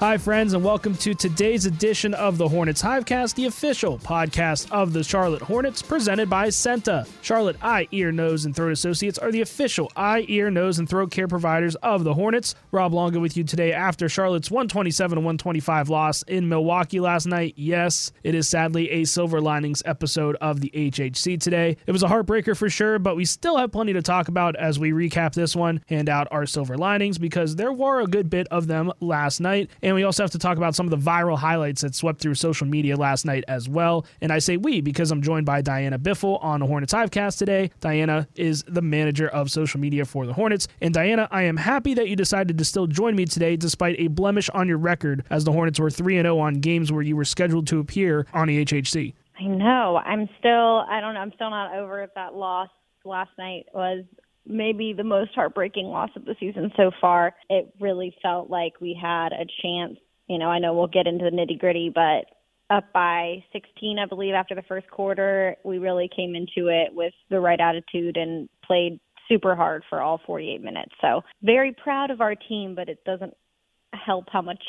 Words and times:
Hi, 0.00 0.16
friends, 0.16 0.52
and 0.52 0.62
welcome 0.62 0.94
to 0.98 1.12
today's 1.12 1.66
edition 1.66 2.14
of 2.14 2.38
the 2.38 2.46
Hornets 2.46 2.80
Hivecast, 2.80 3.34
the 3.34 3.46
official 3.46 3.98
podcast 3.98 4.70
of 4.70 4.92
the 4.92 5.02
Charlotte 5.02 5.42
Hornets, 5.42 5.82
presented 5.82 6.30
by 6.30 6.50
CEENTA. 6.50 7.04
Charlotte 7.20 7.56
Eye, 7.60 7.88
Ear, 7.90 8.12
Nose, 8.12 8.44
and 8.44 8.54
Throat 8.54 8.70
Associates 8.70 9.18
are 9.18 9.32
the 9.32 9.40
official 9.40 9.90
eye, 9.96 10.24
ear, 10.28 10.52
nose, 10.52 10.78
and 10.78 10.88
throat 10.88 11.10
care 11.10 11.26
providers 11.26 11.74
of 11.82 12.04
the 12.04 12.14
Hornets. 12.14 12.54
Rob 12.70 12.94
Longo 12.94 13.18
with 13.18 13.36
you 13.36 13.42
today 13.42 13.72
after 13.72 14.08
Charlotte's 14.08 14.52
127 14.52 15.18
125 15.18 15.88
loss 15.88 16.22
in 16.22 16.48
Milwaukee 16.48 17.00
last 17.00 17.26
night. 17.26 17.54
Yes, 17.56 18.12
it 18.22 18.36
is 18.36 18.48
sadly 18.48 18.88
a 18.90 19.04
silver 19.04 19.40
linings 19.40 19.82
episode 19.84 20.36
of 20.40 20.60
the 20.60 20.70
HHC 20.76 21.40
today. 21.40 21.76
It 21.88 21.92
was 21.92 22.04
a 22.04 22.08
heartbreaker 22.08 22.56
for 22.56 22.70
sure, 22.70 23.00
but 23.00 23.16
we 23.16 23.24
still 23.24 23.56
have 23.56 23.72
plenty 23.72 23.94
to 23.94 24.02
talk 24.02 24.28
about 24.28 24.54
as 24.54 24.78
we 24.78 24.92
recap 24.92 25.34
this 25.34 25.56
one, 25.56 25.82
hand 25.88 26.08
out 26.08 26.28
our 26.30 26.46
silver 26.46 26.78
linings, 26.78 27.18
because 27.18 27.56
there 27.56 27.72
were 27.72 28.00
a 28.00 28.06
good 28.06 28.30
bit 28.30 28.46
of 28.52 28.68
them 28.68 28.92
last 29.00 29.40
night. 29.40 29.68
We 29.94 30.02
also 30.02 30.22
have 30.22 30.30
to 30.32 30.38
talk 30.38 30.56
about 30.56 30.74
some 30.74 30.86
of 30.86 30.90
the 30.90 31.10
viral 31.10 31.36
highlights 31.38 31.82
that 31.82 31.94
swept 31.94 32.20
through 32.20 32.34
social 32.34 32.66
media 32.66 32.96
last 32.96 33.24
night 33.24 33.44
as 33.48 33.68
well. 33.68 34.06
And 34.20 34.32
I 34.32 34.38
say 34.38 34.56
we 34.56 34.80
because 34.80 35.10
I'm 35.10 35.22
joined 35.22 35.46
by 35.46 35.62
Diana 35.62 35.98
Biffle 35.98 36.42
on 36.42 36.60
the 36.60 36.66
Hornets 36.66 36.92
Hivecast 36.92 37.38
today. 37.38 37.70
Diana 37.80 38.28
is 38.36 38.64
the 38.66 38.82
manager 38.82 39.28
of 39.28 39.50
social 39.50 39.80
media 39.80 40.04
for 40.04 40.26
the 40.26 40.32
Hornets. 40.32 40.68
And 40.80 40.92
Diana, 40.92 41.28
I 41.30 41.42
am 41.42 41.56
happy 41.56 41.94
that 41.94 42.08
you 42.08 42.16
decided 42.16 42.58
to 42.58 42.64
still 42.64 42.86
join 42.86 43.14
me 43.16 43.24
today 43.24 43.56
despite 43.56 43.96
a 43.98 44.08
blemish 44.08 44.48
on 44.50 44.68
your 44.68 44.78
record 44.78 45.24
as 45.30 45.44
the 45.44 45.52
Hornets 45.52 45.78
were 45.78 45.90
3 45.90 46.14
0 46.14 46.38
on 46.38 46.54
games 46.54 46.90
where 46.92 47.02
you 47.02 47.16
were 47.16 47.24
scheduled 47.24 47.66
to 47.68 47.78
appear 47.78 48.26
on 48.32 48.48
the 48.48 48.64
HHC. 48.64 49.14
I 49.38 49.44
know. 49.44 50.00
I'm 50.04 50.28
still, 50.38 50.84
I 50.88 51.00
don't 51.00 51.14
know, 51.14 51.20
I'm 51.20 51.32
still 51.34 51.50
not 51.50 51.74
over 51.74 52.02
if 52.02 52.10
that 52.14 52.34
loss 52.34 52.68
last 53.04 53.30
night 53.38 53.66
was 53.72 54.04
maybe 54.48 54.92
the 54.92 55.04
most 55.04 55.30
heartbreaking 55.34 55.86
loss 55.86 56.10
of 56.16 56.24
the 56.24 56.34
season 56.40 56.72
so 56.76 56.90
far. 57.00 57.34
It 57.50 57.72
really 57.80 58.14
felt 58.22 58.50
like 58.50 58.80
we 58.80 58.98
had 59.00 59.32
a 59.32 59.46
chance. 59.62 59.98
You 60.26 60.38
know, 60.38 60.46
I 60.46 60.58
know 60.58 60.74
we'll 60.74 60.88
get 60.88 61.06
into 61.06 61.24
the 61.24 61.30
nitty 61.30 61.58
gritty, 61.58 61.90
but 61.94 62.26
up 62.70 62.92
by 62.92 63.44
16, 63.52 63.98
I 63.98 64.06
believe, 64.06 64.34
after 64.34 64.54
the 64.54 64.62
first 64.62 64.90
quarter, 64.90 65.56
we 65.64 65.78
really 65.78 66.08
came 66.14 66.34
into 66.34 66.68
it 66.68 66.92
with 66.92 67.14
the 67.30 67.40
right 67.40 67.60
attitude 67.60 68.16
and 68.16 68.48
played 68.64 69.00
super 69.28 69.54
hard 69.54 69.84
for 69.88 70.00
all 70.00 70.20
48 70.26 70.62
minutes. 70.62 70.92
So 71.00 71.22
very 71.42 71.74
proud 71.82 72.10
of 72.10 72.20
our 72.20 72.34
team, 72.34 72.74
but 72.74 72.88
it 72.88 73.04
doesn't 73.04 73.34
help 73.92 74.26
how 74.30 74.42
much 74.42 74.62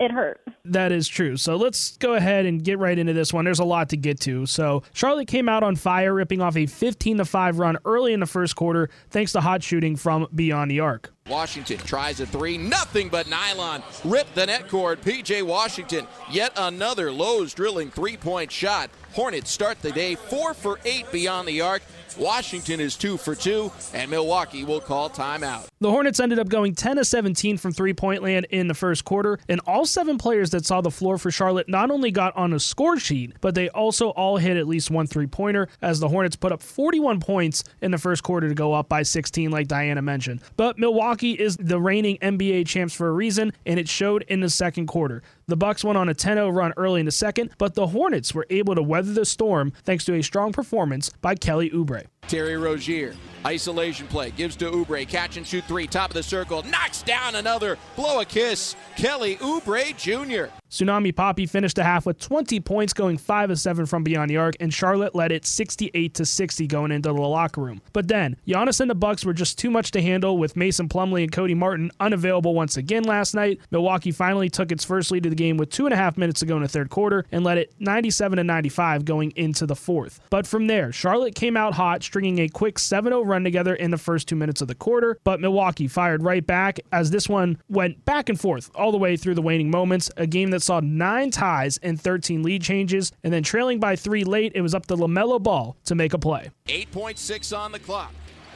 it 0.00 0.10
hurt. 0.10 0.40
That 0.64 0.92
is 0.92 1.06
true. 1.06 1.36
So 1.36 1.56
let's 1.56 1.96
go 1.98 2.14
ahead 2.14 2.46
and 2.46 2.62
get 2.64 2.78
right 2.78 2.98
into 2.98 3.12
this 3.12 3.32
one. 3.32 3.44
There's 3.44 3.60
a 3.60 3.64
lot 3.64 3.90
to 3.90 3.96
get 3.96 4.18
to. 4.20 4.44
So 4.46 4.82
Charlotte 4.92 5.28
came 5.28 5.48
out 5.48 5.62
on 5.62 5.76
fire, 5.76 6.12
ripping 6.12 6.40
off 6.40 6.56
a 6.56 6.66
15 6.66 7.18
to 7.18 7.24
5 7.24 7.58
run 7.58 7.76
early 7.84 8.12
in 8.12 8.20
the 8.20 8.26
first 8.26 8.56
quarter, 8.56 8.90
thanks 9.10 9.32
to 9.32 9.40
hot 9.40 9.62
shooting 9.62 9.96
from 9.96 10.26
beyond 10.34 10.70
the 10.70 10.80
arc. 10.80 11.12
Washington 11.28 11.78
tries 11.78 12.20
a 12.20 12.26
three, 12.26 12.58
nothing 12.58 13.08
but 13.08 13.28
nylon. 13.28 13.82
Rip 14.04 14.32
the 14.34 14.44
net 14.46 14.68
cord. 14.68 15.00
PJ 15.00 15.42
Washington, 15.42 16.06
yet 16.30 16.52
another 16.56 17.10
Lowe's 17.10 17.54
drilling 17.54 17.90
three 17.90 18.16
point 18.16 18.52
shot. 18.52 18.90
Hornets 19.12 19.50
start 19.50 19.80
the 19.80 19.92
day 19.92 20.16
four 20.16 20.52
for 20.52 20.78
eight 20.84 21.10
beyond 21.12 21.48
the 21.48 21.62
arc. 21.62 21.82
Washington 22.18 22.80
is 22.80 22.96
two 22.96 23.16
for 23.16 23.34
two, 23.34 23.70
and 23.92 24.10
Milwaukee 24.10 24.64
will 24.64 24.80
call 24.80 25.10
timeout. 25.10 25.66
The 25.80 25.90
Hornets 25.90 26.20
ended 26.20 26.38
up 26.38 26.48
going 26.48 26.74
10 26.74 26.96
to 26.96 27.04
17 27.04 27.58
from 27.58 27.72
three 27.72 27.92
point 27.94 28.22
land 28.22 28.46
in 28.50 28.68
the 28.68 28.74
first 28.74 29.04
quarter, 29.04 29.38
and 29.48 29.60
all 29.66 29.84
seven 29.84 30.18
players 30.18 30.50
that 30.50 30.64
saw 30.64 30.80
the 30.80 30.90
floor 30.90 31.18
for 31.18 31.30
Charlotte 31.30 31.68
not 31.68 31.90
only 31.90 32.10
got 32.10 32.36
on 32.36 32.52
a 32.52 32.60
score 32.60 32.98
sheet, 32.98 33.34
but 33.40 33.54
they 33.54 33.68
also 33.70 34.10
all 34.10 34.36
hit 34.36 34.56
at 34.56 34.66
least 34.66 34.90
one 34.90 35.06
three 35.06 35.26
pointer 35.26 35.68
as 35.82 36.00
the 36.00 36.08
Hornets 36.08 36.36
put 36.36 36.52
up 36.52 36.62
41 36.62 37.20
points 37.20 37.64
in 37.80 37.90
the 37.90 37.98
first 37.98 38.22
quarter 38.22 38.48
to 38.48 38.54
go 38.54 38.72
up 38.72 38.88
by 38.88 39.02
16, 39.02 39.50
like 39.50 39.68
Diana 39.68 40.02
mentioned. 40.02 40.40
But 40.56 40.78
Milwaukee 40.78 41.32
is 41.32 41.56
the 41.56 41.80
reigning 41.80 42.18
NBA 42.18 42.66
champs 42.66 42.94
for 42.94 43.08
a 43.08 43.12
reason, 43.12 43.52
and 43.66 43.78
it 43.78 43.88
showed 43.88 44.24
in 44.28 44.40
the 44.40 44.50
second 44.50 44.86
quarter. 44.86 45.22
The 45.46 45.56
Bucks 45.56 45.84
went 45.84 45.98
on 45.98 46.08
a 46.08 46.14
10-0 46.14 46.54
run 46.54 46.72
early 46.76 47.00
in 47.00 47.06
the 47.06 47.12
second, 47.12 47.50
but 47.58 47.74
the 47.74 47.88
Hornets 47.88 48.34
were 48.34 48.46
able 48.48 48.74
to 48.74 48.82
weather 48.82 49.12
the 49.12 49.26
storm 49.26 49.72
thanks 49.84 50.04
to 50.06 50.14
a 50.14 50.22
strong 50.22 50.52
performance 50.52 51.10
by 51.20 51.34
Kelly 51.34 51.70
Oubre. 51.70 52.06
Terry 52.28 52.56
Rozier, 52.56 53.14
isolation 53.46 54.06
play, 54.06 54.30
gives 54.30 54.56
to 54.56 54.70
Oubre, 54.70 55.06
catch 55.06 55.36
and 55.36 55.46
shoot 55.46 55.64
three, 55.64 55.86
top 55.86 56.10
of 56.10 56.14
the 56.14 56.22
circle, 56.22 56.62
knocks 56.64 57.02
down 57.02 57.34
another, 57.34 57.76
blow 57.96 58.20
a 58.20 58.24
kiss. 58.24 58.74
Kelly 58.96 59.36
Oubre 59.36 59.96
Jr. 59.96 60.52
Tsunami 60.74 61.12
Papi 61.12 61.48
finished 61.48 61.76
the 61.76 61.84
half 61.84 62.04
with 62.04 62.18
20 62.18 62.58
points, 62.58 62.92
going 62.92 63.16
5 63.16 63.50
of 63.50 63.60
7 63.60 63.86
from 63.86 64.02
beyond 64.02 64.28
the 64.28 64.36
arc, 64.38 64.56
and 64.58 64.74
Charlotte 64.74 65.14
led 65.14 65.30
it 65.30 65.46
68 65.46 66.14
to 66.14 66.26
60 66.26 66.66
going 66.66 66.90
into 66.90 67.12
the 67.12 67.14
locker 67.14 67.60
room. 67.60 67.80
But 67.92 68.08
then, 68.08 68.34
Giannis 68.44 68.80
and 68.80 68.90
the 68.90 68.96
Bucks 68.96 69.24
were 69.24 69.32
just 69.32 69.56
too 69.56 69.70
much 69.70 69.92
to 69.92 70.02
handle 70.02 70.36
with 70.36 70.56
Mason 70.56 70.88
Plumlee 70.88 71.22
and 71.22 71.30
Cody 71.30 71.54
Martin 71.54 71.92
unavailable 72.00 72.54
once 72.54 72.76
again 72.76 73.04
last 73.04 73.34
night. 73.36 73.60
Milwaukee 73.70 74.10
finally 74.10 74.48
took 74.48 74.72
its 74.72 74.84
first 74.84 75.12
lead 75.12 75.26
of 75.26 75.30
the 75.30 75.36
game 75.36 75.56
with 75.58 75.70
two 75.70 75.86
and 75.86 75.94
a 75.94 75.96
half 75.96 76.18
minutes 76.18 76.40
to 76.40 76.46
go 76.46 76.56
in 76.56 76.62
the 76.62 76.68
third 76.68 76.90
quarter 76.90 77.24
and 77.30 77.44
led 77.44 77.58
it 77.58 77.72
97 77.78 78.38
to 78.38 78.42
95 78.42 79.04
going 79.04 79.30
into 79.36 79.66
the 79.66 79.76
fourth. 79.76 80.20
But 80.28 80.44
from 80.44 80.66
there, 80.66 80.90
Charlotte 80.90 81.36
came 81.36 81.56
out 81.56 81.74
hot, 81.74 82.02
stringing 82.14 82.38
a 82.38 82.48
quick 82.48 82.78
7 82.78 83.10
0 83.10 83.24
run 83.24 83.42
together 83.42 83.74
in 83.74 83.90
the 83.90 83.98
first 83.98 84.28
two 84.28 84.36
minutes 84.36 84.62
of 84.62 84.68
the 84.68 84.74
quarter. 84.76 85.18
But 85.24 85.40
Milwaukee 85.40 85.88
fired 85.88 86.22
right 86.22 86.46
back 86.46 86.78
as 86.92 87.10
this 87.10 87.28
one 87.28 87.58
went 87.68 88.04
back 88.04 88.28
and 88.28 88.40
forth 88.40 88.70
all 88.76 88.92
the 88.92 88.98
way 88.98 89.16
through 89.16 89.34
the 89.34 89.42
waning 89.42 89.68
moments. 89.68 90.12
A 90.16 90.24
game 90.24 90.50
that 90.50 90.62
saw 90.62 90.78
nine 90.78 91.32
ties 91.32 91.76
and 91.78 92.00
13 92.00 92.44
lead 92.44 92.62
changes, 92.62 93.10
and 93.24 93.32
then 93.32 93.42
trailing 93.42 93.80
by 93.80 93.96
three 93.96 94.22
late, 94.22 94.52
it 94.54 94.60
was 94.60 94.76
up 94.76 94.86
to 94.86 94.96
LaMelo 94.96 95.42
Ball 95.42 95.76
to 95.86 95.96
make 95.96 96.14
a 96.14 96.18
play. 96.18 96.50
8.6 96.68 97.58
on 97.58 97.72
the 97.72 97.80
clock. 97.80 98.12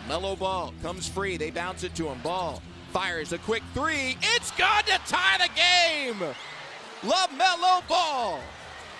Melo 0.06 0.36
Ball 0.36 0.72
comes 0.80 1.08
free. 1.08 1.36
They 1.36 1.50
bounce 1.50 1.82
it 1.82 1.96
to 1.96 2.06
him. 2.06 2.20
Ball 2.22 2.62
fires 2.92 3.32
a 3.32 3.38
quick 3.38 3.64
three. 3.74 4.16
It's 4.22 4.52
good 4.52 4.86
to 4.86 5.00
tie 5.08 5.38
the 5.38 5.50
game. 5.56 6.32
LaMelo 7.02 7.88
Ball, 7.88 8.38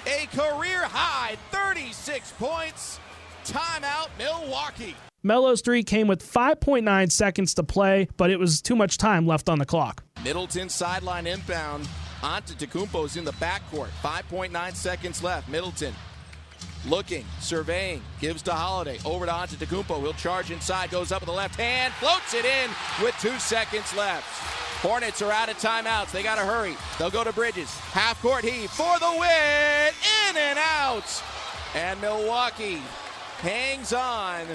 a 0.05 0.27
career 0.33 0.83
high 0.83 1.37
36 1.53 2.33
points. 2.33 2.99
Timeout, 3.45 4.09
Milwaukee. 4.19 4.95
Melo's 5.23 5.61
three 5.63 5.83
came 5.83 6.07
with 6.07 6.23
5.9 6.23 7.11
seconds 7.11 7.55
to 7.55 7.65
play, 7.65 8.09
but 8.17 8.31
it 8.31 8.39
was 8.39 8.63
too 8.63 8.77
much 8.77 8.99
time 8.99 9.27
left 9.27 9.49
on 9.49 9.59
the 9.59 9.67
clock. 9.67 10.05
Middleton 10.23 10.69
sideline 10.69 11.27
inbound. 11.27 11.89
Antetokounmpo's 12.21 13.17
in 13.17 13.25
the 13.25 13.33
backcourt. 13.33 13.89
5.9 14.03 14.75
seconds 14.75 15.23
left. 15.23 15.49
Middleton 15.49 15.95
looking, 16.87 17.25
surveying, 17.41 18.03
gives 18.21 18.43
to 18.43 18.53
Holiday. 18.53 18.99
Over 19.05 19.27
to 19.27 19.33
Antetokounmpo. 19.33 20.01
He'll 20.01 20.13
charge 20.15 20.51
inside, 20.51 20.91
goes 20.91 21.13
up 21.13 21.23
with 21.23 21.29
the 21.29 21.35
left 21.35 21.57
hand, 21.57 21.93
floats 21.95 22.35
it 22.35 22.45
in 22.45 22.71
with 23.03 23.17
two 23.21 23.37
seconds 23.39 23.95
left. 23.97 24.27
Hornets 24.81 25.21
are 25.23 25.33
out 25.33 25.49
of 25.49 25.57
timeouts. 25.59 26.13
They 26.13 26.23
got 26.23 26.37
to 26.37 26.43
hurry. 26.43 26.77
They'll 26.99 27.11
go 27.11 27.25
to 27.25 27.33
Bridges. 27.33 27.69
Half 27.91 28.23
court 28.23 28.45
heave 28.45 28.71
for 28.71 28.99
the 29.01 29.11
win. 29.19 29.93
In 30.31 30.37
and 30.37 30.59
out. 30.59 31.23
And 31.75 32.01
Milwaukee 32.01 32.81
hangs 33.39 33.93
on 33.93 34.47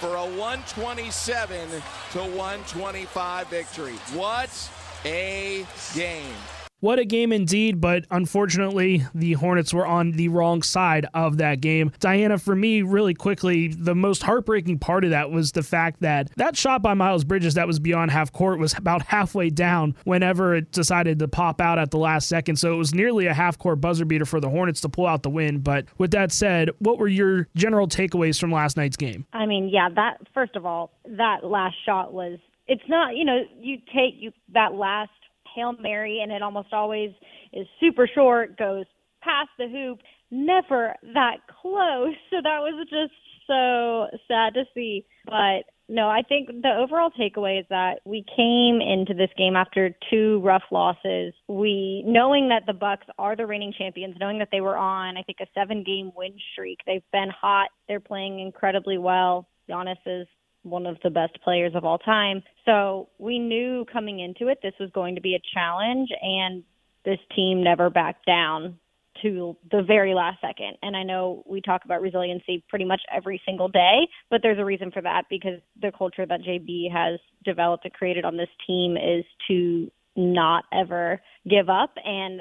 for 0.00 0.16
a 0.16 0.24
127 0.24 1.68
to 2.12 2.18
125 2.18 3.48
victory. 3.48 3.94
What 4.12 4.70
a 5.04 5.66
game. 5.94 6.63
What 6.84 6.98
a 6.98 7.06
game 7.06 7.32
indeed, 7.32 7.80
but 7.80 8.04
unfortunately, 8.10 9.06
the 9.14 9.32
Hornets 9.32 9.72
were 9.72 9.86
on 9.86 10.10
the 10.10 10.28
wrong 10.28 10.60
side 10.60 11.06
of 11.14 11.38
that 11.38 11.62
game. 11.62 11.92
Diana, 11.98 12.36
for 12.36 12.54
me, 12.54 12.82
really 12.82 13.14
quickly, 13.14 13.68
the 13.68 13.94
most 13.94 14.22
heartbreaking 14.22 14.80
part 14.80 15.02
of 15.04 15.08
that 15.08 15.30
was 15.30 15.52
the 15.52 15.62
fact 15.62 16.00
that 16.00 16.30
that 16.36 16.58
shot 16.58 16.82
by 16.82 16.92
Miles 16.92 17.24
Bridges 17.24 17.54
that 17.54 17.66
was 17.66 17.78
beyond 17.78 18.10
half 18.10 18.30
court 18.30 18.58
was 18.58 18.76
about 18.76 19.00
halfway 19.06 19.48
down 19.48 19.96
whenever 20.04 20.56
it 20.56 20.72
decided 20.72 21.18
to 21.20 21.26
pop 21.26 21.58
out 21.58 21.78
at 21.78 21.90
the 21.90 21.96
last 21.96 22.28
second. 22.28 22.56
So 22.56 22.74
it 22.74 22.76
was 22.76 22.92
nearly 22.92 23.24
a 23.28 23.32
half 23.32 23.56
court 23.56 23.80
buzzer 23.80 24.04
beater 24.04 24.26
for 24.26 24.38
the 24.38 24.50
Hornets 24.50 24.82
to 24.82 24.90
pull 24.90 25.06
out 25.06 25.22
the 25.22 25.30
win. 25.30 25.60
But 25.60 25.86
with 25.96 26.10
that 26.10 26.32
said, 26.32 26.68
what 26.80 26.98
were 26.98 27.08
your 27.08 27.48
general 27.56 27.88
takeaways 27.88 28.38
from 28.38 28.52
last 28.52 28.76
night's 28.76 28.98
game? 28.98 29.24
I 29.32 29.46
mean, 29.46 29.70
yeah, 29.70 29.88
that, 29.96 30.18
first 30.34 30.54
of 30.54 30.66
all, 30.66 30.90
that 31.06 31.46
last 31.46 31.76
shot 31.86 32.12
was 32.12 32.38
it's 32.66 32.82
not 32.88 33.14
you 33.14 33.24
know 33.24 33.42
you 33.60 33.76
take 33.94 34.14
you 34.18 34.32
that 34.52 34.72
last 34.74 35.10
Hail 35.54 35.74
Mary, 35.80 36.20
and 36.22 36.32
it 36.32 36.42
almost 36.42 36.72
always 36.72 37.10
is 37.52 37.66
super 37.80 38.08
short, 38.12 38.56
goes 38.58 38.84
past 39.22 39.50
the 39.58 39.68
hoop, 39.68 40.00
never 40.30 40.94
that 41.14 41.38
close. 41.60 42.14
So 42.30 42.36
that 42.42 42.60
was 42.60 42.86
just 42.90 43.12
so 43.46 44.18
sad 44.26 44.54
to 44.54 44.64
see. 44.74 45.04
But 45.26 45.64
no, 45.88 46.08
I 46.08 46.22
think 46.26 46.48
the 46.48 46.74
overall 46.78 47.10
takeaway 47.10 47.60
is 47.60 47.66
that 47.70 48.00
we 48.04 48.24
came 48.36 48.80
into 48.80 49.14
this 49.14 49.30
game 49.36 49.54
after 49.54 49.94
two 50.10 50.40
rough 50.42 50.62
losses. 50.70 51.34
We 51.48 52.02
knowing 52.06 52.48
that 52.48 52.62
the 52.66 52.72
Bucks 52.72 53.06
are 53.18 53.36
the 53.36 53.46
reigning 53.46 53.74
champions, 53.76 54.16
knowing 54.18 54.38
that 54.38 54.48
they 54.50 54.60
were 54.60 54.76
on 54.76 55.16
I 55.16 55.22
think 55.22 55.38
a 55.40 55.58
7-game 55.58 56.12
win 56.16 56.34
streak. 56.52 56.78
They've 56.86 57.02
been 57.12 57.28
hot. 57.30 57.68
They're 57.86 58.00
playing 58.00 58.40
incredibly 58.40 58.98
well. 58.98 59.46
Giannis 59.68 59.96
is 60.06 60.26
one 60.64 60.86
of 60.86 60.96
the 61.02 61.10
best 61.10 61.38
players 61.42 61.72
of 61.74 61.84
all 61.84 61.98
time. 61.98 62.42
So 62.64 63.08
we 63.18 63.38
knew 63.38 63.84
coming 63.92 64.20
into 64.20 64.48
it 64.48 64.58
this 64.62 64.74
was 64.80 64.90
going 64.90 65.14
to 65.14 65.20
be 65.20 65.34
a 65.34 65.40
challenge, 65.54 66.08
and 66.20 66.64
this 67.04 67.18
team 67.36 67.62
never 67.62 67.90
backed 67.90 68.26
down 68.26 68.78
to 69.22 69.56
the 69.70 69.82
very 69.82 70.14
last 70.14 70.40
second. 70.40 70.76
And 70.82 70.96
I 70.96 71.02
know 71.02 71.44
we 71.46 71.60
talk 71.60 71.84
about 71.84 72.02
resiliency 72.02 72.64
pretty 72.68 72.84
much 72.84 73.00
every 73.14 73.40
single 73.46 73.68
day, 73.68 74.08
but 74.30 74.40
there's 74.42 74.58
a 74.58 74.64
reason 74.64 74.90
for 74.90 75.02
that 75.02 75.24
because 75.30 75.60
the 75.80 75.92
culture 75.96 76.26
that 76.26 76.40
JB 76.40 76.90
has 76.92 77.20
developed 77.44 77.84
and 77.84 77.94
created 77.94 78.24
on 78.24 78.36
this 78.36 78.48
team 78.66 78.96
is 78.96 79.24
to 79.48 79.90
not 80.16 80.64
ever 80.72 81.20
give 81.48 81.68
up 81.68 81.94
and 82.04 82.40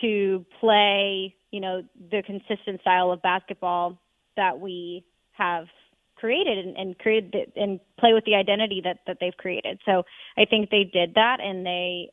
to 0.00 0.44
play, 0.60 1.34
you 1.50 1.60
know, 1.60 1.82
the 2.10 2.22
consistent 2.24 2.80
style 2.80 3.10
of 3.10 3.22
basketball 3.22 3.98
that 4.36 4.58
we 4.58 5.04
have 5.32 5.66
created 6.16 6.58
and, 6.58 6.76
and 6.76 6.98
created 6.98 7.52
and 7.56 7.80
play 7.98 8.12
with 8.12 8.24
the 8.24 8.34
identity 8.34 8.80
that 8.84 8.98
that 9.06 9.18
they've 9.20 9.36
created. 9.36 9.78
So 9.84 10.04
I 10.36 10.44
think 10.44 10.70
they 10.70 10.84
did 10.84 11.14
that, 11.14 11.38
and 11.40 11.64
they 11.64 12.10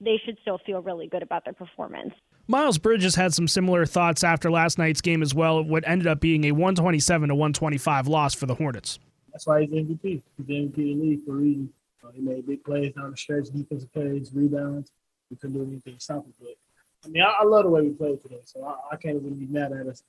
they 0.00 0.20
should 0.24 0.38
still 0.42 0.58
feel 0.64 0.82
really 0.82 1.08
good 1.08 1.22
about 1.22 1.44
their 1.44 1.54
performance. 1.54 2.12
Miles 2.48 2.78
Bridges 2.78 3.16
had 3.16 3.34
some 3.34 3.48
similar 3.48 3.86
thoughts 3.86 4.22
after 4.22 4.50
last 4.50 4.78
night's 4.78 5.00
game 5.00 5.22
as 5.22 5.34
well. 5.34 5.62
What 5.64 5.86
ended 5.86 6.06
up 6.06 6.20
being 6.20 6.44
a 6.44 6.52
127 6.52 7.28
to 7.28 7.34
125 7.34 8.06
loss 8.06 8.34
for 8.34 8.46
the 8.46 8.54
Hornets. 8.54 9.00
That's 9.32 9.46
why 9.46 9.62
he's 9.62 9.70
MVP. 9.70 10.22
He's 10.36 10.46
MVP 10.46 10.68
of 10.68 10.74
the 10.74 10.94
league 10.94 11.24
for 11.24 11.32
a 11.32 11.34
reason. 11.34 11.72
Uh, 12.04 12.10
he 12.14 12.20
made 12.20 12.46
big 12.46 12.62
plays 12.64 12.94
down 12.94 13.10
the 13.10 13.16
stretch, 13.16 13.46
defensive 13.46 13.92
plays, 13.92 14.30
rebounds. 14.32 14.92
We 15.30 15.36
couldn't 15.36 15.56
do 15.56 15.62
anything 15.62 15.94
to 15.94 16.00
stop 16.00 16.24
him. 16.24 16.32
But 16.38 16.56
I 17.04 17.08
mean, 17.08 17.22
I, 17.22 17.34
I 17.40 17.44
love 17.44 17.64
the 17.64 17.70
way 17.70 17.82
we 17.82 17.90
played 17.90 18.22
today, 18.22 18.40
so 18.44 18.64
I, 18.64 18.94
I 18.94 18.96
can't 18.96 19.16
even 19.16 19.34
be 19.34 19.46
mad 19.46 19.72
at 19.72 19.86
us. 19.88 20.04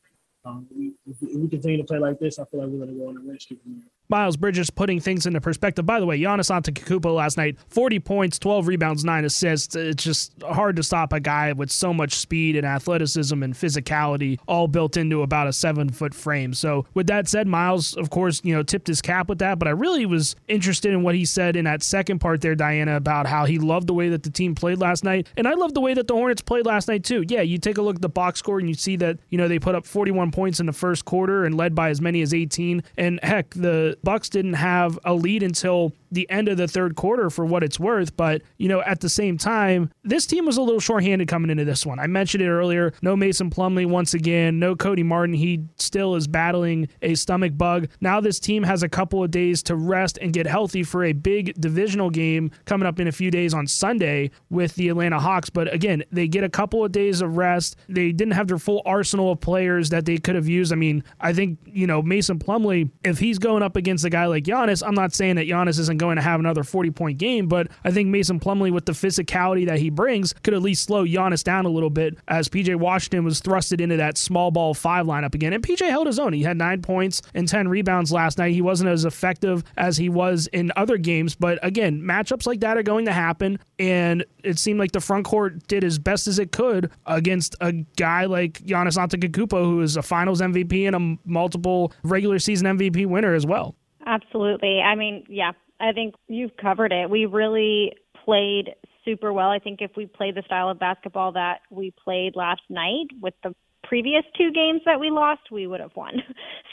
Um, 0.47 0.65
we, 0.75 0.93
if 1.05 1.17
we 1.21 1.47
continue 1.49 1.77
to 1.77 1.83
play 1.83 1.99
like 1.99 2.19
this, 2.19 2.39
I 2.39 2.45
feel 2.45 2.61
like 2.61 2.69
we're 2.69 2.85
going 2.85 2.95
to 2.95 3.03
go 3.03 3.09
on 3.09 3.17
a 3.17 3.21
win 3.21 3.39
streak 3.39 3.61
from 3.61 3.75
here. 3.75 3.96
Miles 4.09 4.37
Bridges 4.37 4.69
putting 4.69 4.99
things 4.99 5.25
into 5.25 5.41
perspective. 5.41 5.85
By 5.85 5.99
the 5.99 6.05
way, 6.05 6.19
Giannis 6.19 6.49
Antetokounmpo 6.49 7.13
last 7.13 7.37
night, 7.37 7.57
40 7.67 7.99
points, 7.99 8.39
12 8.39 8.67
rebounds, 8.67 9.03
9 9.03 9.25
assists. 9.25 9.75
It's 9.75 10.03
just 10.03 10.31
hard 10.43 10.77
to 10.77 10.83
stop 10.83 11.11
a 11.11 11.19
guy 11.19 11.51
with 11.51 11.71
so 11.71 11.93
much 11.93 12.13
speed 12.13 12.55
and 12.55 12.65
athleticism 12.65 13.43
and 13.43 13.53
physicality 13.53 14.39
all 14.47 14.67
built 14.67 14.95
into 14.95 15.23
about 15.23 15.47
a 15.47 15.51
7-foot 15.51 16.13
frame. 16.13 16.53
So, 16.53 16.85
with 16.93 17.07
that 17.07 17.27
said, 17.27 17.47
Miles 17.47 17.95
of 17.95 18.09
course, 18.09 18.41
you 18.43 18.53
know, 18.53 18.63
tipped 18.63 18.87
his 18.87 19.01
cap 19.01 19.27
with 19.27 19.39
that, 19.39 19.59
but 19.59 19.67
I 19.67 19.71
really 19.71 20.05
was 20.05 20.35
interested 20.47 20.93
in 20.93 21.03
what 21.03 21.15
he 21.15 21.25
said 21.25 21.55
in 21.55 21.65
that 21.65 21.83
second 21.83 22.19
part 22.19 22.41
there 22.41 22.55
Diana 22.55 22.95
about 22.95 23.27
how 23.27 23.45
he 23.45 23.59
loved 23.59 23.87
the 23.87 23.93
way 23.93 24.09
that 24.09 24.23
the 24.23 24.29
team 24.29 24.55
played 24.55 24.77
last 24.77 25.03
night. 25.03 25.27
And 25.35 25.47
I 25.47 25.53
love 25.53 25.73
the 25.73 25.81
way 25.81 25.93
that 25.93 26.07
the 26.07 26.13
Hornets 26.13 26.41
played 26.41 26.65
last 26.65 26.87
night 26.87 27.03
too. 27.03 27.25
Yeah, 27.27 27.41
you 27.41 27.57
take 27.57 27.77
a 27.77 27.81
look 27.81 27.97
at 27.97 28.01
the 28.01 28.09
box 28.09 28.39
score 28.39 28.59
and 28.59 28.69
you 28.69 28.75
see 28.75 28.95
that, 28.97 29.19
you 29.29 29.37
know, 29.37 29.47
they 29.47 29.59
put 29.59 29.75
up 29.75 29.85
41 29.85 30.31
points 30.31 30.59
in 30.59 30.65
the 30.65 30.73
first 30.73 31.03
quarter 31.05 31.43
and 31.43 31.55
led 31.55 31.75
by 31.75 31.89
as 31.89 31.99
many 31.99 32.21
as 32.21 32.33
18. 32.33 32.83
And 32.97 33.19
heck, 33.21 33.49
the 33.51 33.96
Bucks 34.03 34.29
didn't 34.29 34.53
have 34.53 34.99
a 35.03 35.13
lead 35.13 35.43
until 35.43 35.93
the 36.11 36.29
end 36.29 36.47
of 36.47 36.57
the 36.57 36.67
third 36.67 36.95
quarter 36.95 37.29
for 37.29 37.45
what 37.45 37.63
it's 37.63 37.79
worth. 37.79 38.15
But, 38.15 38.41
you 38.57 38.67
know, 38.67 38.81
at 38.81 38.99
the 38.99 39.09
same 39.09 39.37
time, 39.37 39.91
this 40.03 40.25
team 40.25 40.45
was 40.45 40.57
a 40.57 40.61
little 40.61 40.79
shorthanded 40.79 41.27
coming 41.27 41.49
into 41.49 41.65
this 41.65 41.85
one. 41.85 41.99
I 41.99 42.07
mentioned 42.07 42.43
it 42.43 42.49
earlier. 42.49 42.93
No 43.01 43.15
Mason 43.15 43.49
Plumlee 43.49 43.85
once 43.85 44.13
again. 44.13 44.59
No 44.59 44.75
Cody 44.75 45.03
Martin. 45.03 45.35
He 45.35 45.63
still 45.77 46.15
is 46.15 46.27
battling 46.27 46.87
a 47.01 47.15
stomach 47.15 47.57
bug. 47.57 47.87
Now 48.01 48.21
this 48.21 48.39
team 48.39 48.63
has 48.63 48.83
a 48.83 48.89
couple 48.89 49.23
of 49.23 49.31
days 49.31 49.63
to 49.63 49.75
rest 49.75 50.17
and 50.21 50.33
get 50.33 50.47
healthy 50.47 50.83
for 50.83 51.03
a 51.03 51.13
big 51.13 51.59
divisional 51.59 52.09
game 52.09 52.51
coming 52.65 52.87
up 52.87 52.99
in 52.99 53.07
a 53.07 53.11
few 53.11 53.31
days 53.31 53.53
on 53.53 53.67
Sunday 53.67 54.31
with 54.49 54.75
the 54.75 54.89
Atlanta 54.89 55.19
Hawks. 55.19 55.49
But 55.49 55.73
again, 55.73 56.03
they 56.11 56.27
get 56.27 56.43
a 56.43 56.49
couple 56.49 56.83
of 56.83 56.91
days 56.91 57.21
of 57.21 57.37
rest. 57.37 57.75
They 57.89 58.11
didn't 58.11 58.33
have 58.33 58.47
their 58.47 58.57
full 58.57 58.81
arsenal 58.85 59.31
of 59.31 59.39
players 59.39 59.89
that 59.89 60.05
they 60.05 60.17
could 60.17 60.35
have 60.35 60.47
used. 60.47 60.71
I 60.71 60.75
mean, 60.75 61.03
I 61.19 61.33
think, 61.33 61.59
you 61.65 61.87
know, 61.87 62.01
Mason 62.01 62.39
Plumlee, 62.39 62.89
if 63.03 63.19
he's 63.19 63.39
going 63.39 63.63
up 63.63 63.75
against 63.75 64.05
a 64.05 64.09
guy 64.09 64.25
like 64.25 64.43
Giannis, 64.43 64.85
I'm 64.85 64.95
not 64.95 65.13
saying 65.13 65.35
that 65.35 65.47
Giannis 65.47 65.79
isn't 65.79 65.96
going 65.97 66.15
to 66.17 66.21
have 66.21 66.39
another 66.39 66.63
40 66.63 66.91
point 66.91 67.17
game, 67.17 67.47
but 67.47 67.67
I 67.83 67.91
think 67.91 68.09
Mason 68.09 68.39
Plumlee, 68.39 68.71
with 68.71 68.85
the 68.85 68.91
physicality 68.93 69.65
that 69.67 69.79
he 69.79 69.89
brings, 69.89 70.33
could 70.43 70.53
at 70.53 70.61
least 70.61 70.83
slow 70.83 71.05
Giannis 71.05 71.43
down 71.43 71.65
a 71.65 71.69
little 71.69 71.89
bit 71.89 72.17
as 72.27 72.47
PJ 72.49 72.75
Washington 72.75 73.23
was 73.23 73.41
thrusted 73.41 73.81
into 73.81 73.97
that 73.97 74.17
small 74.17 74.51
ball 74.51 74.73
five 74.73 75.05
lineup 75.05 75.35
again. 75.35 75.53
And 75.53 75.63
PJ 75.63 75.89
held 75.89 76.07
his 76.07 76.19
own. 76.19 76.33
He 76.33 76.43
had 76.43 76.57
nine 76.57 76.81
points 76.81 77.21
and 77.33 77.47
10 77.47 77.67
rebounds 77.67 78.11
last 78.11 78.37
night. 78.37 78.53
He 78.53 78.61
wasn't 78.61 78.89
as 78.89 79.05
effective 79.05 79.63
as 79.77 79.97
he 79.97 80.09
was 80.09 80.47
in 80.47 80.71
other 80.75 80.97
games, 80.97 81.35
but 81.35 81.59
again, 81.63 82.01
matchups 82.01 82.47
like 82.47 82.59
that 82.61 82.77
are 82.77 82.83
going 82.83 83.05
to 83.05 83.13
happen. 83.13 83.59
And 83.79 84.25
it 84.43 84.59
seemed 84.59 84.79
like 84.79 84.91
the 84.91 85.01
front 85.01 85.25
court 85.25 85.67
did 85.67 85.83
as 85.83 85.99
best 85.99 86.27
as 86.27 86.39
it 86.39 86.51
could 86.51 86.91
against 87.05 87.55
a 87.61 87.71
guy 87.71 88.25
like 88.25 88.59
Giannis 88.65 88.97
Antetokounmpo, 88.97 89.63
who 89.63 89.81
is 89.81 89.97
a 89.97 90.01
Finals 90.01 90.41
MVP 90.41 90.87
and 90.87 90.95
a 90.95 91.29
multiple 91.29 91.93
regular 92.03 92.39
season 92.39 92.77
MVP 92.77 93.05
winner 93.05 93.33
as 93.33 93.45
well. 93.45 93.75
Absolutely. 94.05 94.81
I 94.81 94.95
mean, 94.95 95.25
yeah, 95.27 95.51
I 95.79 95.91
think 95.91 96.15
you've 96.27 96.55
covered 96.57 96.91
it. 96.91 97.09
We 97.09 97.25
really 97.25 97.93
played 98.25 98.75
super 99.05 99.31
well. 99.31 99.49
I 99.49 99.59
think 99.59 99.81
if 99.81 99.91
we 99.95 100.05
played 100.05 100.35
the 100.35 100.43
style 100.45 100.69
of 100.69 100.79
basketball 100.79 101.31
that 101.33 101.59
we 101.69 101.91
played 102.03 102.35
last 102.35 102.61
night 102.69 103.07
with 103.21 103.33
the 103.43 103.55
previous 103.83 104.23
two 104.37 104.51
games 104.51 104.81
that 104.85 104.99
we 104.99 105.09
lost, 105.09 105.41
we 105.51 105.67
would 105.67 105.79
have 105.79 105.95
won. 105.95 106.13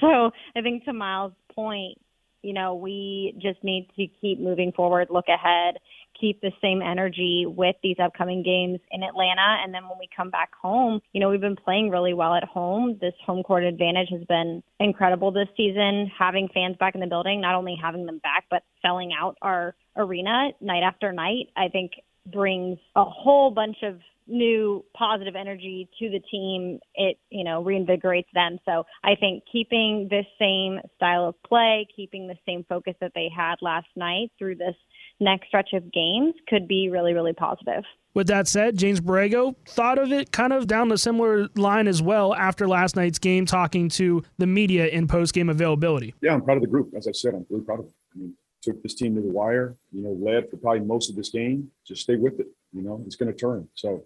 So 0.01 0.33
I 0.57 0.61
think 0.61 0.85
to 0.85 0.93
Miles' 0.93 1.33
point, 1.55 1.97
you 2.43 2.53
know, 2.53 2.75
we 2.75 3.33
just 3.41 3.63
need 3.63 3.89
to 3.97 4.07
keep 4.21 4.41
moving 4.41 4.73
forward, 4.73 5.07
look 5.09 5.29
ahead, 5.29 5.77
keep 6.19 6.41
the 6.41 6.53
same 6.63 6.83
energy 6.83 7.45
with 7.47 7.77
these 7.83 7.97
upcoming 8.03 8.43
games 8.43 8.81
in 8.91 9.03
Atlanta. 9.03 9.59
And 9.63 9.73
then 9.73 9.89
when 9.89 9.99
we 9.99 10.09
come 10.15 10.31
back 10.31 10.51
home, 10.61 11.01
you 11.13 11.21
know, 11.21 11.29
we've 11.29 11.41
been 11.41 11.57
playing 11.57 11.91
really 11.91 12.15
well 12.15 12.35
at 12.35 12.45
home. 12.45 12.99
This 13.01 13.15
home 13.25 13.43
court 13.43 13.65
advantage 13.65 14.09
has 14.11 14.25
been 14.25 14.63
incredible 14.81 15.31
this 15.33 15.49
season. 15.57 16.11
Having 16.19 16.49
fans 16.55 16.77
back 16.79 16.95
in 16.95 17.01
the 17.01 17.07
building, 17.07 17.41
not 17.41 17.55
only 17.55 17.77
having 17.81 18.07
them 18.07 18.19
back, 18.19 18.45
but 18.51 18.63
selling 18.83 19.11
out 19.19 19.37
our 19.43 19.75
arena 19.97 20.51
night 20.61 20.83
after 20.83 21.13
night, 21.13 21.49
I 21.57 21.69
think 21.69 21.93
brings 22.33 22.79
a 22.97 23.05
whole 23.05 23.51
bunch 23.51 23.77
of 23.83 24.01
new 24.27 24.85
positive 24.97 25.37
energy 25.37 25.89
to 25.99 26.09
the 26.09 26.21
team 26.31 26.79
it 26.95 27.19
you 27.29 27.45
know 27.45 27.63
reinvigorates 27.63 28.31
them 28.33 28.59
so 28.65 28.85
i 29.03 29.15
think 29.15 29.43
keeping 29.53 30.09
this 30.11 30.25
same 30.39 30.81
style 30.97 31.29
of 31.29 31.35
play 31.43 31.87
keeping 31.95 32.27
the 32.27 32.37
same 32.47 32.65
focus 32.67 32.95
that 33.03 33.13
they 33.15 33.29
had 33.35 33.57
last 33.61 33.87
night 33.97 34.31
through 34.39 34.55
this 34.55 34.75
next 35.21 35.49
stretch 35.49 35.73
of 35.73 35.93
games 35.93 36.35
could 36.49 36.69
be 36.69 36.89
really, 36.91 37.15
really 37.15 37.33
positive. 37.33 37.85
With 38.15 38.29
that 38.29 38.47
said, 38.47 38.79
James 38.79 39.01
Borrego 39.01 39.57
thought 39.69 39.99
of 39.99 40.13
it 40.13 40.31
kind 40.31 40.53
of 40.53 40.69
down 40.69 40.89
the 40.89 40.99
similar 40.99 41.49
line 41.57 41.89
as 41.89 42.01
well 42.01 42.33
after 42.33 42.69
last 42.69 42.95
night's 42.95 43.19
game, 43.19 43.45
talking 43.45 43.89
to 43.91 44.23
the 44.39 44.47
media 44.47 44.87
in 44.87 45.09
post 45.09 45.35
game 45.35 45.49
availability. 45.49 46.15
Yeah, 46.23 46.35
I'm 46.35 46.43
proud 46.43 46.59
of 46.59 46.63
the 46.63 46.69
group. 46.69 46.95
As 46.97 47.09
I 47.09 47.13
said, 47.13 47.35
I'm 47.35 47.45
really 47.51 47.65
proud 47.65 47.81
of 47.81 47.87
it. 47.87 47.93
I 48.15 48.19
mean, 48.19 48.35
took 48.63 48.83
this 48.83 48.95
team 48.95 49.17
to 49.17 49.21
the 49.21 49.29
wire, 49.29 49.77
you 49.93 50.03
know, 50.03 50.13
led 50.13 50.49
for 50.49 50.57
probably 50.57 50.81
most 50.81 51.11
of 51.11 51.17
this 51.17 51.29
game. 51.29 51.71
Just 51.85 52.03
stay 52.03 52.15
with 52.15 52.39
it. 52.39 52.47
You 52.73 52.83
know, 52.83 53.03
it's 53.05 53.17
going 53.17 53.33
to 53.33 53.39
turn. 53.39 53.69
So 53.75 54.05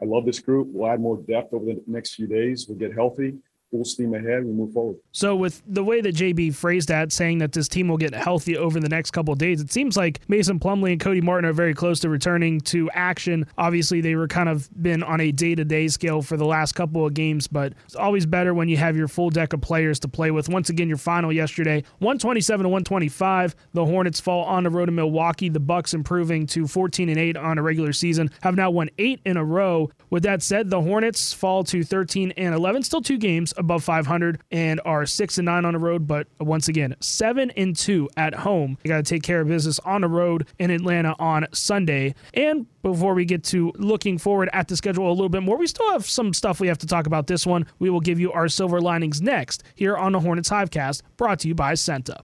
I 0.00 0.04
love 0.04 0.24
this 0.24 0.38
group. 0.38 0.68
We'll 0.70 0.90
add 0.90 1.00
more 1.00 1.16
depth 1.16 1.52
over 1.52 1.64
the 1.66 1.82
next 1.88 2.14
few 2.14 2.28
days. 2.28 2.66
We'll 2.68 2.78
get 2.78 2.94
healthy 2.94 3.38
full 3.70 3.84
steam 3.84 4.14
ahead. 4.14 4.44
We 4.44 4.52
move 4.52 4.72
forward. 4.72 4.96
So, 5.12 5.36
with 5.36 5.62
the 5.66 5.84
way 5.84 6.00
that 6.00 6.14
JB 6.14 6.54
phrased 6.54 6.88
that, 6.88 7.12
saying 7.12 7.38
that 7.38 7.52
this 7.52 7.68
team 7.68 7.88
will 7.88 7.96
get 7.96 8.14
healthy 8.14 8.56
over 8.56 8.80
the 8.80 8.88
next 8.88 9.10
couple 9.10 9.32
of 9.32 9.38
days, 9.38 9.60
it 9.60 9.72
seems 9.72 9.96
like 9.96 10.20
Mason 10.28 10.58
Plumlee 10.58 10.92
and 10.92 11.00
Cody 11.00 11.20
Martin 11.20 11.48
are 11.48 11.52
very 11.52 11.74
close 11.74 12.00
to 12.00 12.08
returning 12.08 12.60
to 12.62 12.90
action. 12.90 13.46
Obviously, 13.56 14.00
they 14.00 14.14
were 14.14 14.28
kind 14.28 14.48
of 14.48 14.68
been 14.82 15.02
on 15.02 15.20
a 15.20 15.32
day 15.32 15.54
to 15.54 15.64
day 15.64 15.88
scale 15.88 16.22
for 16.22 16.36
the 16.36 16.46
last 16.46 16.72
couple 16.72 17.06
of 17.06 17.14
games, 17.14 17.46
but 17.46 17.72
it's 17.84 17.96
always 17.96 18.26
better 18.26 18.54
when 18.54 18.68
you 18.68 18.76
have 18.76 18.96
your 18.96 19.08
full 19.08 19.30
deck 19.30 19.52
of 19.52 19.60
players 19.60 19.98
to 20.00 20.08
play 20.08 20.30
with. 20.30 20.48
Once 20.48 20.70
again, 20.70 20.88
your 20.88 20.98
final 20.98 21.32
yesterday, 21.32 21.82
127 21.98 22.64
to 22.64 22.68
125. 22.68 23.54
The 23.72 23.84
Hornets 23.84 24.20
fall 24.20 24.44
on 24.44 24.64
the 24.64 24.70
road 24.70 24.86
to 24.86 24.92
Milwaukee. 24.92 25.48
The 25.48 25.60
Bucks 25.60 25.94
improving 25.94 26.46
to 26.48 26.66
14 26.66 27.08
and 27.08 27.18
8 27.18 27.36
on 27.36 27.58
a 27.58 27.62
regular 27.62 27.92
season, 27.92 28.30
have 28.42 28.54
now 28.54 28.70
won 28.70 28.90
eight 28.98 29.20
in 29.24 29.36
a 29.36 29.44
row. 29.44 29.90
With 30.10 30.22
that 30.22 30.42
said, 30.42 30.70
the 30.70 30.80
Hornets 30.80 31.32
fall 31.32 31.64
to 31.64 31.82
13 31.82 32.32
and 32.36 32.54
11, 32.54 32.82
still 32.82 33.02
two 33.02 33.18
games 33.18 33.52
above 33.58 33.84
500 33.84 34.40
and 34.50 34.80
are 34.84 35.04
6 35.06 35.38
and 35.38 35.46
9 35.46 35.64
on 35.64 35.72
the 35.72 35.78
road, 35.78 36.06
but 36.06 36.28
once 36.40 36.68
again, 36.68 36.94
7 37.00 37.50
and 37.50 37.76
2 37.76 38.08
at 38.16 38.34
home. 38.34 38.78
You 38.82 38.88
got 38.88 38.96
to 38.96 39.02
take 39.02 39.22
care 39.22 39.40
of 39.40 39.48
business 39.48 39.78
on 39.80 40.02
the 40.02 40.08
road 40.08 40.46
in 40.58 40.70
Atlanta 40.70 41.14
on 41.18 41.46
Sunday. 41.52 42.14
And 42.34 42.66
before 42.82 43.14
we 43.14 43.24
get 43.24 43.44
to 43.44 43.72
looking 43.76 44.18
forward 44.18 44.48
at 44.52 44.68
the 44.68 44.76
schedule 44.76 45.08
a 45.08 45.10
little 45.12 45.28
bit 45.28 45.42
more, 45.42 45.56
we 45.56 45.66
still 45.66 45.90
have 45.92 46.06
some 46.06 46.32
stuff 46.32 46.60
we 46.60 46.68
have 46.68 46.78
to 46.78 46.86
talk 46.86 47.06
about 47.06 47.26
this 47.26 47.46
one. 47.46 47.66
We 47.78 47.90
will 47.90 48.00
give 48.00 48.20
you 48.20 48.32
our 48.32 48.48
silver 48.48 48.80
linings 48.80 49.20
next 49.20 49.62
here 49.74 49.96
on 49.96 50.12
the 50.12 50.20
Hornets 50.20 50.48
Hivecast, 50.48 51.02
brought 51.16 51.40
to 51.40 51.48
you 51.48 51.54
by 51.54 51.74
CEENTA. 51.74 52.20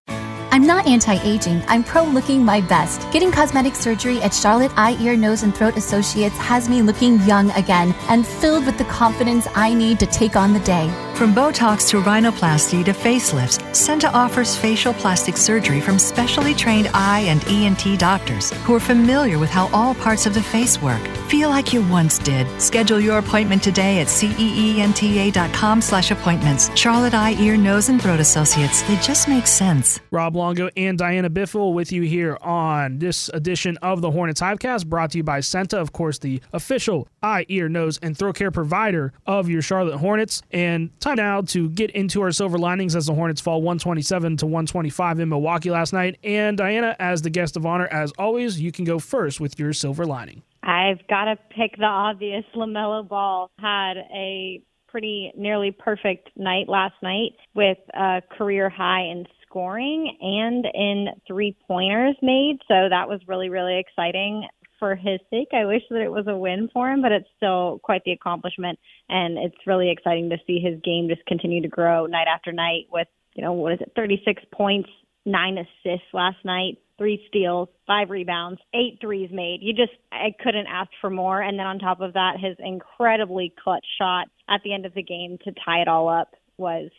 I'm 0.54 0.68
not 0.68 0.86
anti 0.86 1.16
aging, 1.24 1.64
I'm 1.66 1.82
pro 1.82 2.04
looking 2.04 2.44
my 2.44 2.60
best. 2.60 3.10
Getting 3.10 3.32
cosmetic 3.32 3.74
surgery 3.74 4.22
at 4.22 4.32
Charlotte 4.32 4.70
Eye, 4.76 4.96
Ear, 5.00 5.16
Nose, 5.16 5.42
and 5.42 5.52
Throat 5.52 5.76
Associates 5.76 6.36
has 6.36 6.68
me 6.68 6.80
looking 6.80 7.20
young 7.22 7.50
again 7.52 7.92
and 8.08 8.24
filled 8.24 8.64
with 8.64 8.78
the 8.78 8.84
confidence 8.84 9.48
I 9.56 9.74
need 9.74 9.98
to 9.98 10.06
take 10.06 10.36
on 10.36 10.52
the 10.52 10.60
day. 10.60 10.86
From 11.14 11.32
Botox 11.32 11.88
to 11.90 12.00
rhinoplasty 12.00 12.84
to 12.84 12.92
facelifts, 12.92 13.60
CEENTA 13.72 14.10
offers 14.12 14.56
facial 14.56 14.92
plastic 14.94 15.36
surgery 15.36 15.80
from 15.80 15.96
specially 15.96 16.54
trained 16.54 16.90
eye 16.92 17.20
and 17.28 17.46
ENT 17.46 18.00
doctors 18.00 18.50
who 18.64 18.74
are 18.74 18.80
familiar 18.80 19.38
with 19.38 19.48
how 19.48 19.68
all 19.72 19.94
parts 19.94 20.26
of 20.26 20.34
the 20.34 20.42
face 20.42 20.82
work. 20.82 21.00
Feel 21.28 21.50
like 21.50 21.72
you 21.72 21.86
once 21.88 22.18
did. 22.18 22.48
Schedule 22.60 22.98
your 22.98 23.18
appointment 23.18 23.62
today 23.62 24.00
at 24.00 24.08
ceenta.com 24.08 25.80
slash 25.80 26.10
appointments. 26.10 26.68
Charlotte 26.76 27.14
Eye, 27.14 27.36
Ear, 27.38 27.56
Nose, 27.56 27.88
and 27.90 28.02
Throat 28.02 28.18
Associates. 28.18 28.82
They 28.82 28.96
just 28.96 29.28
make 29.28 29.46
sense. 29.46 30.00
Rob 30.10 30.34
Longo 30.34 30.68
and 30.76 30.98
Diana 30.98 31.30
Biffle 31.30 31.74
with 31.74 31.92
you 31.92 32.02
here 32.02 32.36
on 32.40 32.98
this 32.98 33.28
edition 33.32 33.76
of 33.82 34.00
the 34.00 34.10
Hornets 34.10 34.40
Hivecast, 34.40 34.86
brought 34.88 35.12
to 35.12 35.18
you 35.18 35.24
by 35.24 35.38
CEENTA, 35.38 35.78
of 35.78 35.92
course, 35.92 36.18
the 36.18 36.42
official 36.52 37.06
eye, 37.22 37.46
ear, 37.48 37.68
nose, 37.68 38.00
and 38.02 38.18
throat 38.18 38.34
care 38.34 38.50
provider 38.50 39.12
of 39.26 39.48
your 39.48 39.62
Charlotte 39.62 39.98
Hornets. 39.98 40.42
And 40.50 40.90
time 41.04 41.16
now 41.16 41.42
to 41.42 41.68
get 41.70 41.90
into 41.90 42.22
our 42.22 42.32
silver 42.32 42.58
linings 42.58 42.96
as 42.96 43.06
the 43.06 43.14
Hornets 43.14 43.40
fall 43.40 43.60
127 43.60 44.38
to 44.38 44.46
125 44.46 45.20
in 45.20 45.28
Milwaukee 45.28 45.70
last 45.70 45.92
night. 45.92 46.18
And 46.24 46.56
Diana, 46.56 46.96
as 46.98 47.22
the 47.22 47.30
guest 47.30 47.56
of 47.56 47.66
honor, 47.66 47.86
as 47.86 48.12
always, 48.18 48.60
you 48.60 48.72
can 48.72 48.84
go 48.84 48.98
first 48.98 49.38
with 49.38 49.58
your 49.58 49.72
silver 49.72 50.06
lining. 50.06 50.42
I've 50.62 51.06
got 51.08 51.26
to 51.26 51.36
pick 51.50 51.76
the 51.76 51.84
obvious. 51.84 52.44
LaMelo 52.56 53.06
Ball 53.06 53.50
had 53.58 53.98
a 54.14 54.62
pretty 54.88 55.32
nearly 55.36 55.72
perfect 55.72 56.30
night 56.36 56.68
last 56.68 56.94
night 57.02 57.32
with 57.54 57.78
a 57.92 58.22
career 58.36 58.70
high 58.70 59.02
in 59.02 59.26
scoring 59.46 60.16
and 60.20 60.66
in 60.72 61.08
three 61.26 61.56
pointers 61.66 62.16
made. 62.22 62.58
So 62.66 62.88
that 62.88 63.08
was 63.08 63.20
really, 63.28 63.50
really 63.50 63.78
exciting 63.78 64.48
for 64.78 64.94
his 64.94 65.20
sake. 65.30 65.48
I 65.52 65.64
wish 65.64 65.82
that 65.90 66.00
it 66.00 66.10
was 66.10 66.26
a 66.26 66.36
win 66.36 66.68
for 66.72 66.90
him, 66.90 67.02
but 67.02 67.12
it's 67.12 67.28
still 67.36 67.80
quite 67.82 68.02
the 68.04 68.12
accomplishment. 68.12 68.78
And 69.08 69.38
it's 69.38 69.66
really 69.66 69.90
exciting 69.90 70.30
to 70.30 70.36
see 70.46 70.60
his 70.60 70.80
game 70.82 71.08
just 71.08 71.24
continue 71.26 71.62
to 71.62 71.68
grow 71.68 72.06
night 72.06 72.26
after 72.32 72.52
night 72.52 72.86
with, 72.90 73.08
you 73.34 73.42
know, 73.42 73.52
what 73.52 73.74
is 73.74 73.80
it, 73.80 73.92
36 73.96 74.42
points, 74.52 74.88
nine 75.24 75.58
assists 75.58 76.06
last 76.12 76.36
night, 76.44 76.78
three 76.98 77.24
steals, 77.28 77.68
five 77.86 78.10
rebounds, 78.10 78.60
eight 78.74 78.98
threes 79.00 79.30
made. 79.32 79.58
You 79.62 79.72
just, 79.72 79.92
I 80.12 80.34
couldn't 80.42 80.66
ask 80.66 80.90
for 81.00 81.10
more. 81.10 81.40
And 81.40 81.58
then 81.58 81.66
on 81.66 81.78
top 81.78 82.00
of 82.00 82.12
that, 82.12 82.34
his 82.40 82.56
incredibly 82.58 83.52
clutch 83.62 83.86
shot 83.98 84.26
at 84.48 84.60
the 84.64 84.72
end 84.72 84.86
of 84.86 84.94
the 84.94 85.02
game 85.02 85.38
to 85.44 85.52
tie 85.64 85.80
it 85.80 85.88
all 85.88 86.08
up 86.08 86.34
was 86.56 86.90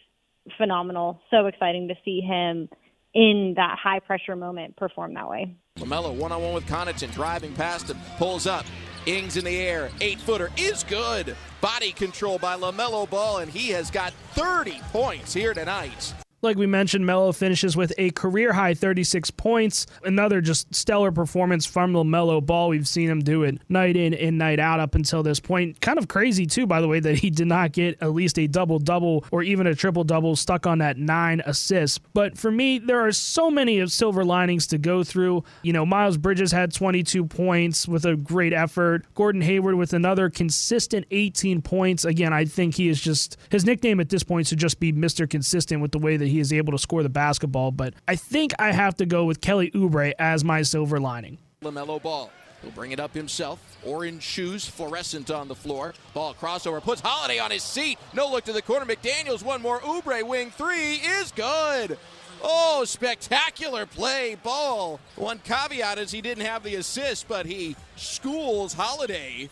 phenomenal. 0.58 1.22
So 1.32 1.48
exciting 1.48 1.88
to 1.88 1.96
see 2.04 2.22
him 2.22 2.70
in 3.16 3.54
that 3.56 3.80
high 3.82 4.00
pressure 4.00 4.36
moment 4.36 4.76
perform 4.76 5.14
that 5.16 5.28
way. 5.28 5.56
LaMelo 5.80 6.14
one 6.14 6.32
on 6.32 6.44
one 6.44 6.54
with 6.54 6.66
Connaughton, 6.68 7.12
driving 7.14 7.54
past 7.54 7.90
him, 7.90 7.98
pulls 8.18 8.46
up. 8.46 8.66
Ings 9.06 9.38
in 9.38 9.46
the 9.46 9.58
air, 9.58 9.90
eight 10.02 10.20
footer 10.20 10.52
is 10.58 10.84
good. 10.84 11.36
Body 11.62 11.92
control 11.92 12.38
by 12.38 12.56
LaMelo 12.56 13.10
Ball, 13.10 13.40
and 13.40 13.52
he 13.52 13.70
has 13.70 13.90
got 13.92 14.14
30 14.34 14.80
points 14.92 15.34
here 15.34 15.54
tonight. 15.54 16.14
Like 16.46 16.58
we 16.58 16.68
mentioned, 16.68 17.08
Melo 17.08 17.32
finishes 17.32 17.76
with 17.76 17.92
a 17.98 18.12
career 18.12 18.54
high 18.54 18.76
36 18.76 19.32
points. 19.32 19.88
Another 20.04 20.42
just 20.42 20.74
stellar 20.76 21.12
performance 21.12 21.66
from 21.66 21.92
LaMelo 21.92 22.46
Ball. 22.46 22.70
We've 22.70 22.88
seen 22.88 23.10
him 23.10 23.22
do 23.22 23.42
it 23.42 23.60
night 23.68 23.98
in 23.98 24.14
and 24.14 24.38
night 24.38 24.60
out 24.60 24.80
up 24.80 24.94
until 24.94 25.24
this 25.24 25.40
point. 25.40 25.82
Kind 25.82 25.98
of 25.98 26.08
crazy, 26.08 26.46
too, 26.46 26.68
by 26.68 26.82
the 26.82 26.88
way, 26.88 27.00
that 27.00 27.16
he 27.16 27.32
did 27.32 27.48
not 27.48 27.72
get 27.72 27.98
at 28.00 28.14
least 28.14 28.38
a 28.38 28.46
double 28.46 28.78
double 28.78 29.26
or 29.32 29.42
even 29.42 29.66
a 29.66 29.74
triple 29.74 30.04
double, 30.04 30.36
stuck 30.36 30.68
on 30.68 30.78
that 30.78 31.00
nine 31.00 31.42
assists. 31.48 32.00
But 32.14 32.38
for 32.38 32.52
me, 32.52 32.78
there 32.78 33.00
are 33.00 33.12
so 33.12 33.50
many 33.50 33.86
silver 33.88 34.24
linings 34.24 34.68
to 34.68 34.78
go 34.78 35.04
through. 35.04 35.44
You 35.64 35.74
know, 35.74 35.84
Miles 35.84 36.18
Bridges 36.18 36.52
had 36.52 36.72
22 36.72 37.26
points 37.26 37.88
with 37.88 38.06
a 38.06 38.16
great 38.16 38.54
effort. 38.54 39.04
Gordon 39.16 39.42
Hayward 39.42 39.74
with 39.74 39.94
another 39.94 40.30
consistent 40.30 41.08
18 41.10 41.64
points. 41.64 42.06
Again, 42.06 42.34
I 42.34 42.46
think 42.46 42.76
he 42.76 42.88
is 42.88 43.02
just, 43.02 43.36
his 43.50 43.66
nickname 43.66 44.00
at 44.00 44.10
this 44.10 44.22
point 44.22 44.46
should 44.46 44.60
just 44.60 44.80
be 44.80 44.94
Mr. 44.94 45.28
Consistent 45.28 45.82
with 45.82 45.92
the 45.92 45.98
way 45.98 46.18
that 46.18 46.28
he 46.28 46.35
he 46.36 46.42
is 46.42 46.52
able 46.52 46.74
to 46.74 46.78
score 46.78 47.02
the 47.02 47.10
basketball. 47.10 47.72
But 47.72 47.94
I 48.08 48.18
think 48.18 48.52
I 48.60 48.74
have 48.74 48.96
to 48.98 49.06
go 49.06 49.24
with 49.24 49.40
Kelly 49.40 49.72
Oubre 49.72 50.12
as 50.20 50.44
my 50.44 50.62
silver 50.62 51.00
lining. 51.00 51.38
LaMelo 51.62 52.02
Ball. 52.02 52.30
He'll 52.62 52.72
bring 52.72 52.92
it 52.92 53.00
up 53.00 53.14
himself. 53.14 53.60
Orange 53.86 54.22
shoes, 54.22 54.66
fluorescent 54.68 55.32
on 55.32 55.48
the 55.48 55.56
floor. 55.56 55.94
Ball 56.14 56.34
crossover, 56.34 56.82
puts 56.82 57.00
Holiday 57.00 57.40
on 57.40 57.52
his 57.52 57.64
seat. 57.64 57.98
No 58.14 58.30
look 58.30 58.44
to 58.46 58.54
the 58.54 58.62
corner. 58.62 58.86
McDaniels, 58.86 59.44
one 59.44 59.62
more. 59.62 59.80
Oubre 59.80 60.24
wing 60.24 60.52
three 60.52 60.96
is 60.96 61.32
good. 61.32 61.98
Oh, 62.44 62.84
spectacular 62.86 63.86
play. 63.86 64.36
Ball. 64.44 65.00
One 65.16 65.40
caveat 65.40 65.98
is 66.00 66.12
he 66.12 66.22
didn't 66.22 66.46
have 66.46 66.64
the 66.64 66.76
assist, 66.76 67.28
but 67.30 67.46
he 67.46 67.76
schools 67.96 68.74
Holiday. 68.74 69.50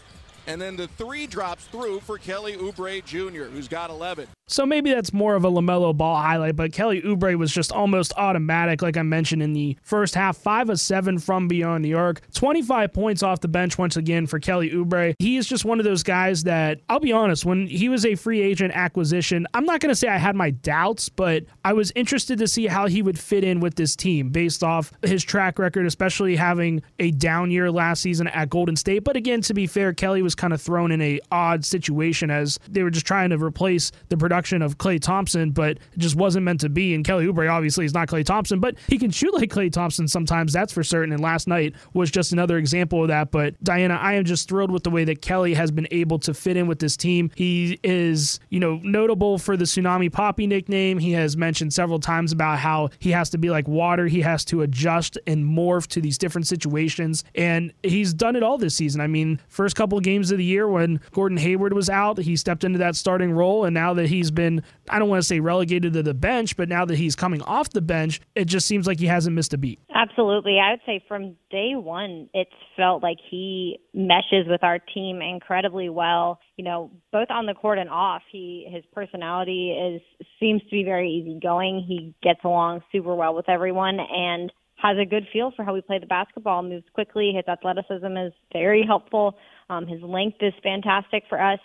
And 0.47 0.61
then 0.61 0.75
the 0.75 0.87
three 0.89 1.27
drops 1.27 1.65
through 1.65 2.01
for 2.01 2.17
Kelly 2.17 2.53
Oubre 2.57 3.03
Jr., 3.03 3.43
who's 3.45 3.67
got 3.67 3.89
11. 3.89 4.27
So 4.47 4.65
maybe 4.65 4.91
that's 4.91 5.13
more 5.13 5.35
of 5.35 5.45
a 5.45 5.49
LaMelo 5.49 5.95
ball 5.95 6.17
highlight, 6.17 6.57
but 6.57 6.73
Kelly 6.73 7.01
Oubre 7.01 7.35
was 7.37 7.51
just 7.51 7.71
almost 7.71 8.11
automatic, 8.17 8.81
like 8.81 8.97
I 8.97 9.01
mentioned 9.01 9.41
in 9.41 9.53
the 9.53 9.77
first 9.83 10.15
half. 10.15 10.35
5 10.37 10.69
of 10.71 10.79
7 10.79 11.17
from 11.19 11.47
beyond 11.47 11.85
the 11.85 11.93
arc. 11.93 12.21
25 12.33 12.91
points 12.93 13.23
off 13.23 13.39
the 13.39 13.47
bench 13.47 13.77
once 13.77 13.95
again 13.95 14.27
for 14.27 14.39
Kelly 14.39 14.69
Oubre. 14.71 15.15
He 15.17 15.37
is 15.37 15.47
just 15.47 15.63
one 15.63 15.79
of 15.79 15.85
those 15.85 16.03
guys 16.03 16.43
that, 16.43 16.81
I'll 16.89 16.99
be 16.99 17.13
honest, 17.13 17.45
when 17.45 17.67
he 17.67 17.87
was 17.87 18.05
a 18.05 18.15
free 18.15 18.41
agent 18.41 18.73
acquisition, 18.75 19.47
I'm 19.53 19.65
not 19.65 19.79
going 19.79 19.89
to 19.89 19.95
say 19.95 20.09
I 20.09 20.17
had 20.17 20.35
my 20.35 20.49
doubts, 20.51 21.07
but 21.07 21.45
I 21.63 21.71
was 21.71 21.93
interested 21.95 22.37
to 22.39 22.47
see 22.47 22.67
how 22.67 22.87
he 22.87 23.01
would 23.01 23.17
fit 23.17 23.45
in 23.45 23.61
with 23.61 23.75
this 23.75 23.95
team 23.95 24.29
based 24.29 24.61
off 24.61 24.91
his 25.03 25.23
track 25.23 25.57
record, 25.57 25.85
especially 25.85 26.35
having 26.35 26.83
a 26.99 27.11
down 27.11 27.49
year 27.49 27.71
last 27.71 28.01
season 28.01 28.27
at 28.27 28.49
Golden 28.49 28.75
State. 28.75 29.05
But 29.05 29.15
again, 29.15 29.41
to 29.41 29.53
be 29.53 29.67
fair, 29.67 29.93
Kelly 29.93 30.21
was 30.21 30.32
kind 30.35 30.53
of 30.53 30.61
thrown 30.61 30.91
in 30.91 31.01
a 31.01 31.19
odd 31.31 31.65
situation 31.65 32.29
as 32.29 32.59
they 32.69 32.83
were 32.83 32.89
just 32.89 33.05
trying 33.05 33.29
to 33.29 33.37
replace 33.37 33.91
the 34.09 34.17
production 34.17 34.61
of 34.61 34.77
Klay 34.77 34.99
Thompson, 34.99 35.51
but 35.51 35.71
it 35.71 35.99
just 35.99 36.15
wasn't 36.15 36.45
meant 36.45 36.61
to 36.61 36.69
be. 36.69 36.93
And 36.93 37.05
Kelly 37.05 37.25
Oubre 37.25 37.51
obviously 37.51 37.85
is 37.85 37.93
not 37.93 38.07
Klay 38.07 38.25
Thompson, 38.25 38.59
but 38.59 38.75
he 38.87 38.97
can 38.97 39.11
shoot 39.11 39.33
like 39.33 39.49
Klay 39.49 39.71
Thompson 39.71 40.07
sometimes, 40.07 40.53
that's 40.53 40.73
for 40.73 40.83
certain. 40.83 41.13
And 41.13 41.21
last 41.21 41.47
night 41.47 41.73
was 41.93 42.11
just 42.11 42.31
another 42.31 42.57
example 42.57 43.01
of 43.01 43.07
that. 43.09 43.31
But 43.31 43.61
Diana, 43.63 43.95
I 43.95 44.13
am 44.13 44.25
just 44.25 44.49
thrilled 44.49 44.71
with 44.71 44.83
the 44.83 44.89
way 44.89 45.03
that 45.05 45.21
Kelly 45.21 45.53
has 45.53 45.71
been 45.71 45.87
able 45.91 46.19
to 46.19 46.33
fit 46.33 46.57
in 46.57 46.67
with 46.67 46.79
this 46.79 46.97
team. 46.97 47.31
He 47.35 47.79
is, 47.83 48.39
you 48.49 48.59
know, 48.59 48.79
notable 48.83 49.37
for 49.37 49.57
the 49.57 49.65
Tsunami 49.65 50.09
Papi 50.09 50.47
nickname. 50.47 50.99
He 50.99 51.11
has 51.13 51.35
mentioned 51.37 51.73
several 51.73 51.99
times 51.99 52.31
about 52.31 52.59
how 52.59 52.89
he 52.99 53.11
has 53.11 53.29
to 53.31 53.37
be 53.37 53.49
like 53.49 53.67
water. 53.67 54.07
He 54.07 54.21
has 54.21 54.45
to 54.45 54.61
adjust 54.61 55.17
and 55.27 55.45
morph 55.45 55.87
to 55.87 56.01
these 56.01 56.17
different 56.17 56.47
situations. 56.47 57.23
And 57.35 57.73
he's 57.83 58.13
done 58.13 58.35
it 58.35 58.43
all 58.43 58.57
this 58.57 58.75
season. 58.75 59.01
I 59.01 59.07
mean, 59.07 59.39
first 59.47 59.75
couple 59.75 59.97
of 59.97 60.03
games 60.23 60.31
of 60.31 60.37
the 60.37 60.45
year 60.45 60.67
when 60.67 61.01
Gordon 61.11 61.37
Hayward 61.37 61.73
was 61.73 61.89
out, 61.89 62.17
he 62.17 62.37
stepped 62.37 62.63
into 62.63 62.79
that 62.79 62.95
starting 62.95 63.33
role. 63.33 63.65
And 63.65 63.73
now 63.73 63.93
that 63.95 64.07
he's 64.07 64.31
been, 64.31 64.63
I 64.89 64.97
don't 64.99 65.09
want 65.09 65.21
to 65.21 65.27
say 65.27 65.41
relegated 65.41 65.93
to 65.93 66.03
the 66.03 66.13
bench, 66.13 66.55
but 66.55 66.69
now 66.69 66.85
that 66.85 66.95
he's 66.95 67.15
coming 67.15 67.41
off 67.41 67.71
the 67.71 67.81
bench, 67.81 68.21
it 68.35 68.45
just 68.45 68.65
seems 68.65 68.87
like 68.87 68.99
he 68.99 69.07
hasn't 69.07 69.35
missed 69.35 69.53
a 69.53 69.57
beat. 69.57 69.79
Absolutely. 69.93 70.59
I 70.59 70.71
would 70.71 70.79
say 70.85 71.03
from 71.07 71.35
day 71.51 71.73
one, 71.75 72.29
it's 72.33 72.51
felt 72.77 73.03
like 73.03 73.17
he 73.29 73.79
meshes 73.93 74.47
with 74.47 74.63
our 74.63 74.79
team 74.79 75.21
incredibly 75.21 75.89
well. 75.89 76.39
You 76.55 76.63
know, 76.63 76.91
both 77.11 77.29
on 77.29 77.45
the 77.45 77.53
court 77.53 77.79
and 77.79 77.89
off, 77.89 78.21
he 78.31 78.67
his 78.71 78.83
personality 78.93 79.71
is 79.71 80.01
seems 80.39 80.61
to 80.63 80.69
be 80.69 80.83
very 80.83 81.09
easygoing. 81.09 81.83
He 81.85 82.13
gets 82.23 82.39
along 82.43 82.81
super 82.91 83.15
well 83.15 83.35
with 83.35 83.49
everyone 83.49 83.97
and 83.99 84.51
has 84.83 84.97
a 85.01 85.05
good 85.05 85.27
feel 85.33 85.51
for 85.55 85.63
how 85.63 85.73
we 85.73 85.81
play 85.81 85.97
the 85.97 86.05
basketball, 86.05 86.61
moves 86.61 86.85
quickly. 86.93 87.33
His 87.35 87.47
athleticism 87.47 88.17
is 88.17 88.33
very 88.51 88.83
helpful. 88.85 89.35
Um, 89.69 89.87
his 89.87 90.01
length 90.01 90.37
is 90.41 90.53
fantastic 90.61 91.23
for 91.29 91.41
us 91.41 91.59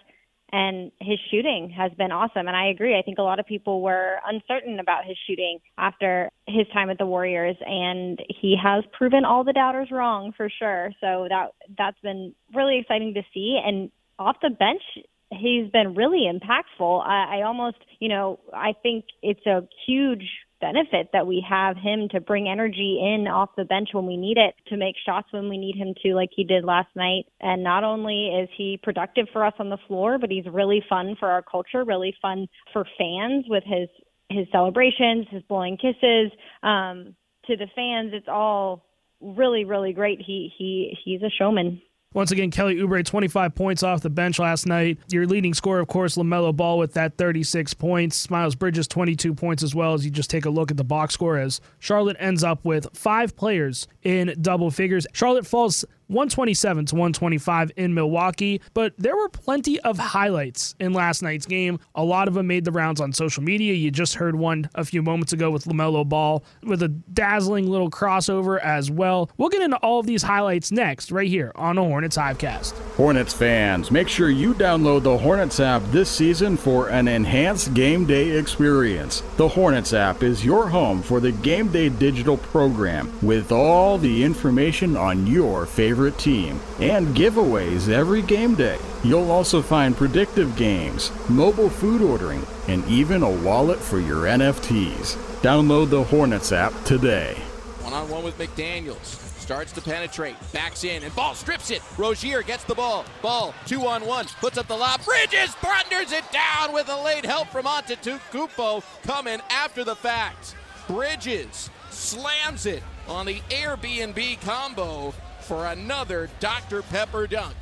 and 0.51 0.91
his 1.01 1.19
shooting 1.31 1.71
has 1.77 1.93
been 1.99 2.11
awesome. 2.11 2.47
And 2.47 2.57
I 2.57 2.69
agree. 2.69 2.99
I 2.99 3.03
think 3.03 3.19
a 3.19 3.23
lot 3.23 3.39
of 3.39 3.47
people 3.47 3.83
were 3.83 4.17
uncertain 4.27 4.81
about 4.81 5.05
his 5.05 5.17
shooting 5.27 5.59
after 5.77 6.31
his 6.47 6.67
time 6.73 6.91
at 6.91 6.99
the 6.99 7.07
Warriors, 7.07 7.57
and 7.61 8.19
he 8.29 8.57
has 8.63 8.85
proven 8.97 9.25
all 9.25 9.45
the 9.45 9.53
doubters 9.53 9.89
wrong 9.91 10.33
for 10.37 10.49
sure. 10.59 10.93
So 11.01 11.27
that 11.29 11.51
that's 11.77 12.01
been 12.01 12.35
really 12.55 12.79
exciting 12.79 13.15
to 13.15 13.23
see. 13.35 13.61
And 13.63 13.91
off 14.19 14.37
the 14.41 14.51
bench, 14.51 14.83
he's 15.31 15.71
been 15.71 15.95
really 15.95 16.27
impactful. 16.33 17.07
I, 17.07 17.41
I 17.41 17.43
almost, 17.43 17.79
you 18.01 18.09
know, 18.09 18.39
I 18.55 18.73
think 18.83 19.05
it's 19.23 19.45
a 19.47 19.69
huge 19.87 20.25
benefit 20.61 21.11
that 21.13 21.27
we 21.27 21.45
have 21.49 21.77
him 21.77 22.09
to 22.11 22.21
bring 22.21 22.49
energy 22.49 23.01
in 23.01 23.27
off 23.29 23.51
the 23.57 23.65
bench 23.65 23.91
when 23.93 24.07
we 24.07 24.17
need 24.17 24.37
it, 24.37 24.55
to 24.69 24.77
make 24.77 24.95
shots 25.05 25.29
when 25.31 25.49
we 25.49 25.59
need 25.59 25.77
him 25.77 25.95
to, 26.03 26.15
like 26.15 26.31
he 26.35 26.45
did 26.45 26.65
last 26.65 26.89
night. 26.95 27.25
And 27.41 27.63
not 27.63 27.85
only 27.85 28.29
is 28.29 28.49
he 28.57 28.79
productive 28.83 29.27
for 29.33 29.45
us 29.45 29.55
on 29.59 29.71
the 29.71 29.79
floor, 29.87 30.19
but 30.19 30.31
he's 30.31 30.47
really 30.51 30.83
fun 30.89 31.17
for 31.19 31.29
our 31.29 31.43
culture, 31.43 31.85
really 31.85 32.15
fun 32.21 32.49
for 32.73 32.85
fans 32.99 33.45
with 33.49 33.65
his 33.65 33.89
his 34.31 34.47
celebrations, 34.53 35.27
his 35.31 35.43
blowing 35.45 35.79
kisses 35.79 36.31
um, 36.63 37.15
to 37.47 37.57
the 37.57 37.67
fans. 37.75 38.11
It's 38.13 38.29
all 38.29 38.85
really, 39.21 39.65
really 39.65 39.93
great. 39.93 40.21
He 40.21 40.53
he 40.57 40.97
he's 41.05 41.23
a 41.23 41.31
showman. 41.31 41.81
Once 42.15 42.31
again, 42.31 42.51
Kelly 42.51 42.77
Oubre, 42.77 43.05
25 43.05 43.55
points 43.55 43.83
off 43.83 44.01
the 44.01 44.09
bench 44.09 44.39
last 44.39 44.65
night. 44.67 44.97
Your 45.11 45.27
leading 45.27 45.53
scorer, 45.53 45.81
of 45.81 45.89
course, 45.89 46.17
LaMelo 46.17 46.57
Ball 46.57 46.79
with 46.79 46.95
that 46.95 47.19
36 47.19 47.75
points. 47.75 48.31
Miles 48.31 48.55
Bridges, 48.55 48.89
22 48.89 49.35
points 49.35 49.63
as 49.63 49.75
well 49.75 49.93
as 49.93 50.07
you 50.07 50.11
just 50.11 50.31
take 50.31 50.47
a 50.47 50.51
look 50.51 50.71
at 50.71 50.79
the 50.79 50.85
box 50.85 51.13
score 51.13 51.37
as 51.37 51.61
Charlotte 51.79 52.17
ends 52.19 52.43
up 52.43 52.65
with 52.65 52.87
five 52.95 53.37
players 53.37 53.87
in 54.05 54.35
double 54.41 54.71
figures. 54.71 55.07
Charlotte 55.13 55.47
falls 55.47 55.85
127 56.09 56.87
to 56.87 56.95
125 56.95 57.71
in 57.77 57.93
Milwaukee, 57.93 58.63
but 58.73 58.95
there 58.97 59.15
were 59.15 59.29
plenty 59.29 59.79
of 59.81 59.99
highlights 59.99 60.75
in 60.81 60.95
last 60.95 61.23
night's 61.23 61.45
game. 61.45 61.79
A 61.95 62.03
lot 62.03 62.29
of 62.29 62.35
them 62.35 62.47
made 62.47 62.65
the 62.65 62.73
rounds 62.73 62.99
on 62.99 63.13
social 63.13 63.43
media. 63.43 63.75
You 63.75 63.91
just 63.91 64.15
heard 64.15 64.35
one 64.35 64.71
a 64.75 64.87
few 64.87 65.03
moments 65.03 65.35
ago 65.35 65.51
with 65.51 65.65
LaMelo 65.65 66.09
Ball 66.09 66.43
with 66.63 66.83
a 66.83 66.89
dazzling 66.89 67.69
little 67.69 67.91
crossover 67.91 68.59
as 68.61 68.91
well. 68.91 69.31
We'll 69.37 69.51
get 69.51 69.61
into 69.61 69.77
all 69.79 70.01
of 70.01 70.07
these 70.07 70.23
highlights 70.23 70.73
next, 70.73 71.13
right 71.13 71.29
here 71.29 71.53
on 71.55 71.77
the 71.77 71.83
Hornets 71.83 72.17
Hivecast. 72.17 72.73
Hornets 72.97 73.35
fans, 73.35 73.91
make 73.91 74.09
sure 74.09 74.31
you 74.31 74.55
download 74.55 75.03
the 75.03 75.19
Hornets 75.19 75.61
app 75.61 75.83
this 75.91 76.09
season 76.09 76.57
for 76.57 76.89
an 76.89 77.07
enhanced 77.07 77.75
game 77.75 78.07
day 78.07 78.31
experience. 78.31 79.23
The 79.37 79.49
Hornets 79.49 79.93
app 79.93 80.23
is 80.23 80.43
your 80.43 80.69
home 80.69 81.03
for 81.03 81.21
the 81.21 81.33
game 81.33 81.69
day 81.69 81.91
digital 81.91 82.39
program 82.39 83.13
with 83.21 83.53
all 83.53 83.99
the 83.99 84.25
information 84.25 84.97
on 84.97 85.27
your 85.27 85.67
favorite 85.67 85.98
favorite 85.99 86.19
team, 86.19 86.61
and 86.79 87.09
giveaways 87.09 87.89
every 87.89 88.23
game 88.23 88.55
day. 88.55 88.79
You'll 89.03 89.33
also 89.33 89.61
find 89.61 89.97
predictive 89.97 90.55
games, 90.55 91.11
mobile 91.29 91.69
food 91.69 92.03
ordering, 92.03 92.47
and 92.69 92.87
even 92.87 93.25
a 93.25 93.31
wallet 93.31 93.81
for 93.81 93.99
your 93.99 94.27
NFTs. 94.27 95.17
Download 95.43 95.91
the 95.91 96.05
Hornets 96.05 96.53
app 96.53 96.73
today. 96.85 97.35
One 97.83 97.93
on 97.93 98.09
one 98.09 98.23
with 98.23 98.39
McDaniels. 98.39 99.25
Starts 99.41 99.73
to 99.73 99.81
penetrate, 99.81 100.37
backs 100.53 100.85
in, 100.85 101.03
and 101.03 101.13
ball 101.17 101.35
strips 101.35 101.73
it. 101.73 101.83
Rozier 101.97 102.43
gets 102.43 102.63
the 102.63 102.77
ball. 102.77 103.05
Ball, 103.21 103.53
two 103.67 103.85
on 103.85 104.07
one, 104.07 104.27
puts 104.41 104.57
up 104.57 104.69
the 104.69 104.77
lob. 104.77 105.05
Bridges 105.05 105.53
thunders 105.57 106.13
it 106.13 106.31
down 106.31 106.73
with 106.73 106.89
a 106.89 107.03
late 107.03 107.25
help 107.25 107.49
from 107.49 107.65
Antetokounmpo 107.65 108.85
coming 109.03 109.41
after 109.51 109.83
the 109.83 109.97
fact. 109.97 110.55
Bridges 110.87 111.71
slams 111.91 112.67
it 112.67 112.85
on 113.09 113.27
the 113.27 113.41
Airbnb 113.51 114.41
combo 114.43 115.13
for 115.49 115.65
another 115.69 116.29
Dr. 116.41 116.83
Pepper 116.83 117.27
dunk. 117.27 117.57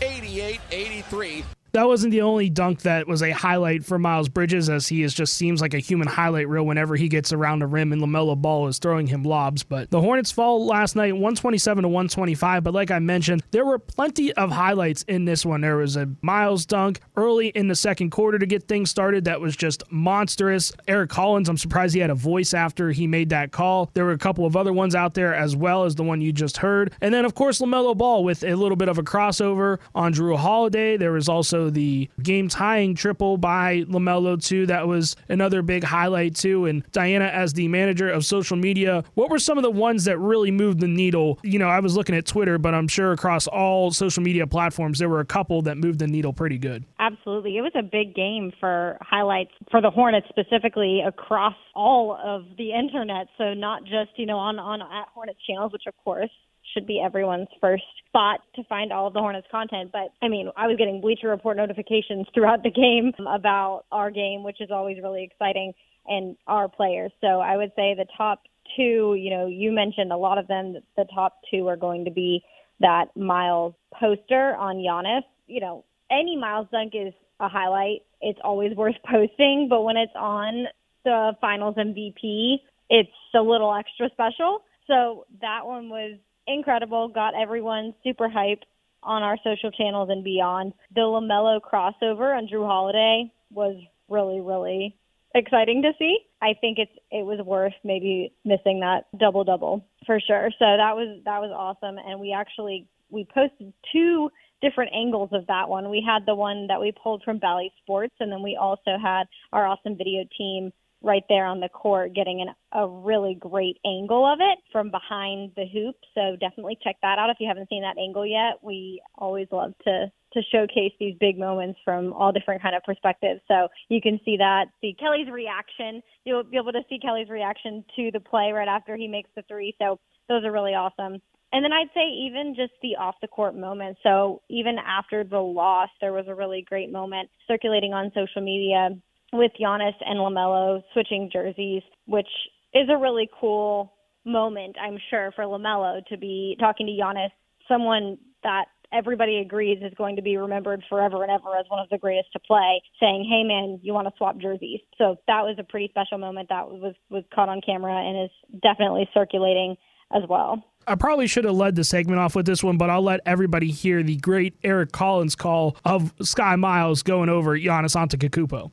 88 0.00 0.60
83. 0.70 1.44
That 1.72 1.86
wasn't 1.86 2.12
the 2.12 2.20
only 2.20 2.50
dunk 2.50 2.82
that 2.82 3.08
was 3.08 3.22
a 3.22 3.30
highlight 3.30 3.82
for 3.82 3.98
Miles 3.98 4.28
Bridges, 4.28 4.68
as 4.68 4.88
he 4.88 5.02
is 5.02 5.14
just 5.14 5.34
seems 5.34 5.62
like 5.62 5.72
a 5.72 5.78
human 5.78 6.06
highlight 6.06 6.46
reel 6.46 6.66
whenever 6.66 6.96
he 6.96 7.08
gets 7.08 7.32
around 7.32 7.60
the 7.60 7.66
rim 7.66 7.92
and 7.92 8.02
LaMelo 8.02 8.36
Ball 8.36 8.68
is 8.68 8.78
throwing 8.78 9.06
him 9.06 9.22
lobs. 9.22 9.62
But 9.62 9.90
the 9.90 10.00
Hornets 10.00 10.30
fall 10.30 10.66
last 10.66 10.96
night 10.96 11.14
127 11.14 11.82
to 11.82 11.88
125. 11.88 12.62
But 12.62 12.74
like 12.74 12.90
I 12.90 12.98
mentioned, 12.98 13.42
there 13.52 13.64
were 13.64 13.78
plenty 13.78 14.34
of 14.34 14.50
highlights 14.50 15.02
in 15.04 15.24
this 15.24 15.46
one. 15.46 15.62
There 15.62 15.78
was 15.78 15.96
a 15.96 16.10
Miles 16.20 16.66
dunk 16.66 17.00
early 17.16 17.48
in 17.48 17.68
the 17.68 17.74
second 17.74 18.10
quarter 18.10 18.38
to 18.38 18.44
get 18.44 18.68
things 18.68 18.90
started 18.90 19.24
that 19.24 19.40
was 19.40 19.56
just 19.56 19.82
monstrous. 19.90 20.72
Eric 20.86 21.08
Collins, 21.08 21.48
I'm 21.48 21.56
surprised 21.56 21.94
he 21.94 22.00
had 22.00 22.10
a 22.10 22.14
voice 22.14 22.52
after 22.52 22.90
he 22.90 23.06
made 23.06 23.30
that 23.30 23.50
call. 23.50 23.90
There 23.94 24.04
were 24.04 24.12
a 24.12 24.18
couple 24.18 24.44
of 24.44 24.56
other 24.56 24.74
ones 24.74 24.94
out 24.94 25.14
there 25.14 25.34
as 25.34 25.56
well 25.56 25.84
as 25.84 25.94
the 25.94 26.04
one 26.04 26.20
you 26.20 26.32
just 26.32 26.58
heard. 26.58 26.92
And 27.00 27.14
then, 27.14 27.24
of 27.24 27.34
course, 27.34 27.60
LaMelo 27.60 27.96
Ball 27.96 28.24
with 28.24 28.44
a 28.44 28.56
little 28.56 28.76
bit 28.76 28.90
of 28.90 28.98
a 28.98 29.02
crossover 29.02 29.78
on 29.94 30.12
Jrue 30.12 30.36
Holiday. 30.36 30.98
There 30.98 31.12
was 31.12 31.30
also 31.30 31.61
the 31.70 32.08
game 32.22 32.48
tying 32.48 32.94
triple 32.94 33.36
by 33.36 33.82
LaMelo, 33.82 34.42
too. 34.42 34.66
That 34.66 34.88
was 34.88 35.16
another 35.28 35.62
big 35.62 35.84
highlight, 35.84 36.34
too. 36.34 36.66
And 36.66 36.84
Diana, 36.92 37.26
as 37.26 37.52
the 37.52 37.68
manager 37.68 38.10
of 38.10 38.24
social 38.24 38.56
media, 38.56 39.04
what 39.14 39.30
were 39.30 39.38
some 39.38 39.58
of 39.58 39.62
the 39.62 39.70
ones 39.70 40.04
that 40.04 40.18
really 40.18 40.50
moved 40.50 40.80
the 40.80 40.88
needle? 40.88 41.38
You 41.42 41.58
know, 41.58 41.68
I 41.68 41.80
was 41.80 41.96
looking 41.96 42.14
at 42.14 42.26
Twitter, 42.26 42.58
but 42.58 42.74
I'm 42.74 42.88
sure 42.88 43.12
across 43.12 43.46
all 43.46 43.90
social 43.90 44.22
media 44.22 44.46
platforms, 44.46 44.98
there 44.98 45.08
were 45.08 45.20
a 45.20 45.24
couple 45.24 45.62
that 45.62 45.76
moved 45.76 45.98
the 45.98 46.06
needle 46.06 46.32
pretty 46.32 46.58
good. 46.58 46.84
Absolutely. 46.98 47.56
It 47.56 47.62
was 47.62 47.72
a 47.74 47.82
big 47.82 48.14
game 48.14 48.52
for 48.60 48.98
highlights 49.00 49.52
for 49.70 49.80
the 49.80 49.90
Hornets 49.90 50.26
specifically 50.28 51.02
across 51.06 51.54
all 51.74 52.18
of 52.22 52.44
the 52.56 52.72
internet. 52.72 53.28
So 53.38 53.54
not 53.54 53.84
just, 53.84 54.10
you 54.16 54.26
know, 54.26 54.38
on, 54.38 54.58
on 54.58 54.80
at 54.80 55.08
Hornets 55.14 55.40
channels, 55.46 55.72
which 55.72 55.84
of 55.86 55.94
course 56.04 56.30
should 56.72 56.86
be 56.86 57.00
everyone's 57.00 57.48
first 57.60 57.84
spot 58.08 58.40
to 58.56 58.64
find 58.64 58.92
all 58.92 59.06
of 59.06 59.14
the 59.14 59.20
Hornets 59.20 59.46
content. 59.50 59.90
But 59.92 60.12
I 60.22 60.28
mean, 60.28 60.50
I 60.56 60.66
was 60.66 60.76
getting 60.76 61.00
Bleacher 61.00 61.28
Report 61.28 61.56
notifications 61.56 62.26
throughout 62.34 62.62
the 62.62 62.70
game 62.70 63.12
about 63.26 63.84
our 63.92 64.10
game, 64.10 64.42
which 64.42 64.60
is 64.60 64.70
always 64.70 64.98
really 65.02 65.24
exciting, 65.24 65.72
and 66.06 66.36
our 66.46 66.68
players. 66.68 67.12
So 67.20 67.40
I 67.40 67.56
would 67.56 67.72
say 67.76 67.94
the 67.94 68.06
top 68.16 68.42
two, 68.76 69.16
you 69.18 69.30
know, 69.30 69.46
you 69.46 69.72
mentioned 69.72 70.12
a 70.12 70.16
lot 70.16 70.38
of 70.38 70.48
them. 70.48 70.76
The 70.96 71.06
top 71.14 71.40
two 71.50 71.68
are 71.68 71.76
going 71.76 72.04
to 72.04 72.10
be 72.10 72.42
that 72.80 73.16
Miles 73.16 73.74
poster 73.98 74.54
on 74.56 74.76
Giannis. 74.76 75.22
You 75.46 75.60
know, 75.60 75.84
any 76.10 76.36
Miles 76.36 76.66
dunk 76.72 76.92
is 76.94 77.12
a 77.40 77.48
highlight. 77.48 78.02
It's 78.20 78.38
always 78.42 78.76
worth 78.76 78.96
posting, 79.10 79.68
but 79.68 79.82
when 79.82 79.96
it's 79.96 80.12
on 80.16 80.66
the 81.04 81.32
Finals 81.40 81.76
MVP, 81.76 82.56
it's 82.90 83.10
a 83.34 83.40
little 83.40 83.74
extra 83.74 84.08
special. 84.12 84.62
So 84.86 85.26
that 85.40 85.64
one 85.64 85.88
was 85.88 86.18
incredible, 86.46 87.08
got 87.08 87.34
everyone 87.34 87.94
super 88.02 88.28
hyped 88.28 88.62
on 89.02 89.22
our 89.22 89.36
social 89.42 89.70
channels 89.70 90.10
and 90.10 90.22
beyond. 90.22 90.72
The 90.94 91.00
LaMelo 91.00 91.60
crossover 91.60 92.36
on 92.36 92.46
Jrue 92.46 92.66
Holiday 92.66 93.32
was 93.50 93.76
really, 94.08 94.40
really 94.40 94.96
exciting 95.34 95.82
to 95.82 95.92
see. 95.98 96.18
I 96.40 96.54
think 96.60 96.78
it's 96.78 96.92
it 97.10 97.24
was 97.24 97.40
worth 97.44 97.72
maybe 97.84 98.32
missing 98.44 98.80
that 98.80 99.06
double 99.18 99.44
double 99.44 99.84
for 100.06 100.20
sure. 100.20 100.50
So 100.58 100.64
that 100.64 100.94
was 100.94 101.20
that 101.24 101.40
was 101.40 101.50
awesome 101.54 101.98
and 101.98 102.20
we 102.20 102.32
actually 102.32 102.86
we 103.10 103.26
posted 103.32 103.72
two 103.92 104.30
different 104.60 104.92
angles 104.94 105.30
of 105.32 105.46
that 105.48 105.68
one. 105.68 105.90
We 105.90 106.04
had 106.06 106.24
the 106.26 106.34
one 106.34 106.66
that 106.68 106.80
we 106.80 106.92
pulled 106.92 107.22
from 107.24 107.38
Bally 107.38 107.72
Sports 107.82 108.14
and 108.20 108.30
then 108.30 108.42
we 108.42 108.56
also 108.60 108.96
had 109.02 109.24
our 109.52 109.66
awesome 109.66 109.96
video 109.96 110.24
team 110.36 110.72
right 111.02 111.24
there 111.28 111.46
on 111.46 111.60
the 111.60 111.68
court 111.68 112.14
getting 112.14 112.40
an, 112.40 112.54
a 112.72 112.86
really 112.86 113.34
great 113.34 113.78
angle 113.84 114.24
of 114.24 114.38
it 114.40 114.58
from 114.70 114.90
behind 114.90 115.52
the 115.56 115.66
hoop. 115.66 115.96
So 116.14 116.36
definitely 116.40 116.78
check 116.82 116.96
that 117.02 117.18
out 117.18 117.30
if 117.30 117.36
you 117.40 117.48
haven't 117.48 117.68
seen 117.68 117.82
that 117.82 117.98
angle 117.98 118.26
yet. 118.26 118.62
We 118.62 119.02
always 119.16 119.48
love 119.50 119.74
to 119.84 120.10
to 120.32 120.40
showcase 120.50 120.92
these 120.98 121.14
big 121.20 121.38
moments 121.38 121.78
from 121.84 122.12
all 122.14 122.32
different 122.32 122.62
kind 122.62 122.74
of 122.74 122.82
perspectives. 122.84 123.42
So 123.48 123.68
you 123.90 124.00
can 124.00 124.18
see 124.24 124.38
that, 124.38 124.66
see 124.80 124.96
Kelly's 124.98 125.28
reaction. 125.30 126.02
You'll 126.24 126.44
be 126.44 126.56
able 126.56 126.72
to 126.72 126.80
see 126.88 126.98
Kelly's 126.98 127.28
reaction 127.28 127.84
to 127.96 128.10
the 128.10 128.20
play 128.20 128.50
right 128.52 128.68
after 128.68 128.96
he 128.96 129.08
makes 129.08 129.28
the 129.36 129.42
three. 129.42 129.74
So 129.78 130.00
those 130.30 130.42
are 130.44 130.50
really 130.52 130.72
awesome. 130.72 131.20
And 131.52 131.62
then 131.62 131.72
I'd 131.72 131.92
say 131.92 132.08
even 132.08 132.54
just 132.56 132.72
the 132.80 132.96
off 132.96 133.16
the 133.20 133.28
court 133.28 133.54
moment. 133.54 133.98
So 134.02 134.40
even 134.48 134.76
after 134.78 135.22
the 135.22 135.38
loss, 135.38 135.90
there 136.00 136.14
was 136.14 136.24
a 136.28 136.34
really 136.34 136.64
great 136.66 136.90
moment 136.90 137.28
circulating 137.46 137.92
on 137.92 138.10
social 138.14 138.40
media 138.40 138.90
with 139.32 139.52
Giannis 139.60 139.94
and 140.04 140.18
LaMelo 140.18 140.82
switching 140.92 141.30
jerseys, 141.32 141.82
which 142.06 142.28
is 142.74 142.88
a 142.90 142.96
really 142.96 143.28
cool 143.40 143.92
moment, 144.24 144.76
I'm 144.80 144.98
sure, 145.10 145.32
for 145.34 145.44
LaMelo 145.44 146.04
to 146.06 146.16
be 146.16 146.56
talking 146.60 146.86
to 146.86 146.92
Giannis, 146.92 147.30
someone 147.66 148.18
that 148.42 148.66
everybody 148.92 149.38
agrees 149.38 149.78
is 149.82 149.92
going 149.96 150.16
to 150.16 150.22
be 150.22 150.36
remembered 150.36 150.82
forever 150.88 151.22
and 151.22 151.32
ever 151.32 151.56
as 151.56 151.64
one 151.68 151.80
of 151.80 151.88
the 151.88 151.98
greatest 151.98 152.32
to 152.34 152.38
play, 152.40 152.82
saying, 153.00 153.24
"Hey, 153.24 153.42
man, 153.42 153.80
you 153.82 153.94
want 153.94 154.06
to 154.06 154.14
swap 154.16 154.36
jerseys?" 154.36 154.80
So 154.98 155.16
that 155.26 155.42
was 155.42 155.56
a 155.58 155.64
pretty 155.64 155.88
special 155.88 156.18
moment 156.18 156.50
that 156.50 156.68
was 156.68 156.94
was 157.08 157.24
caught 157.34 157.48
on 157.48 157.60
camera 157.62 157.94
and 157.94 158.24
is 158.24 158.60
definitely 158.60 159.08
circulating 159.14 159.76
as 160.14 160.22
well. 160.28 160.62
I 160.86 160.96
probably 160.96 161.26
should 161.26 161.44
have 161.44 161.54
led 161.54 161.76
the 161.76 161.84
segment 161.84 162.18
off 162.18 162.34
with 162.34 162.44
this 162.44 162.62
one, 162.62 162.76
but 162.76 162.90
I'll 162.90 163.02
let 163.02 163.20
everybody 163.24 163.70
hear 163.70 164.02
the 164.02 164.16
great 164.16 164.54
Eric 164.62 164.92
Collins 164.92 165.36
call 165.36 165.76
of 165.84 166.12
Sky 166.22 166.56
Miles 166.56 167.02
going 167.02 167.28
over 167.28 167.56
Giannis 167.56 167.96
Antetokounmpo 167.96 168.70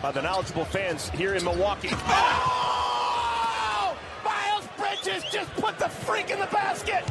by 0.00 0.12
the 0.12 0.22
knowledgeable 0.22 0.64
fans 0.64 1.10
here 1.10 1.34
in 1.34 1.44
Milwaukee. 1.44 1.90
Oh! 2.04 3.96
Miles 4.24 4.68
Bridges 4.76 5.24
just 5.30 5.50
put 5.54 5.78
the 5.78 5.88
freak 5.88 6.30
in 6.30 6.38
the 6.38 6.46
basket. 6.46 7.04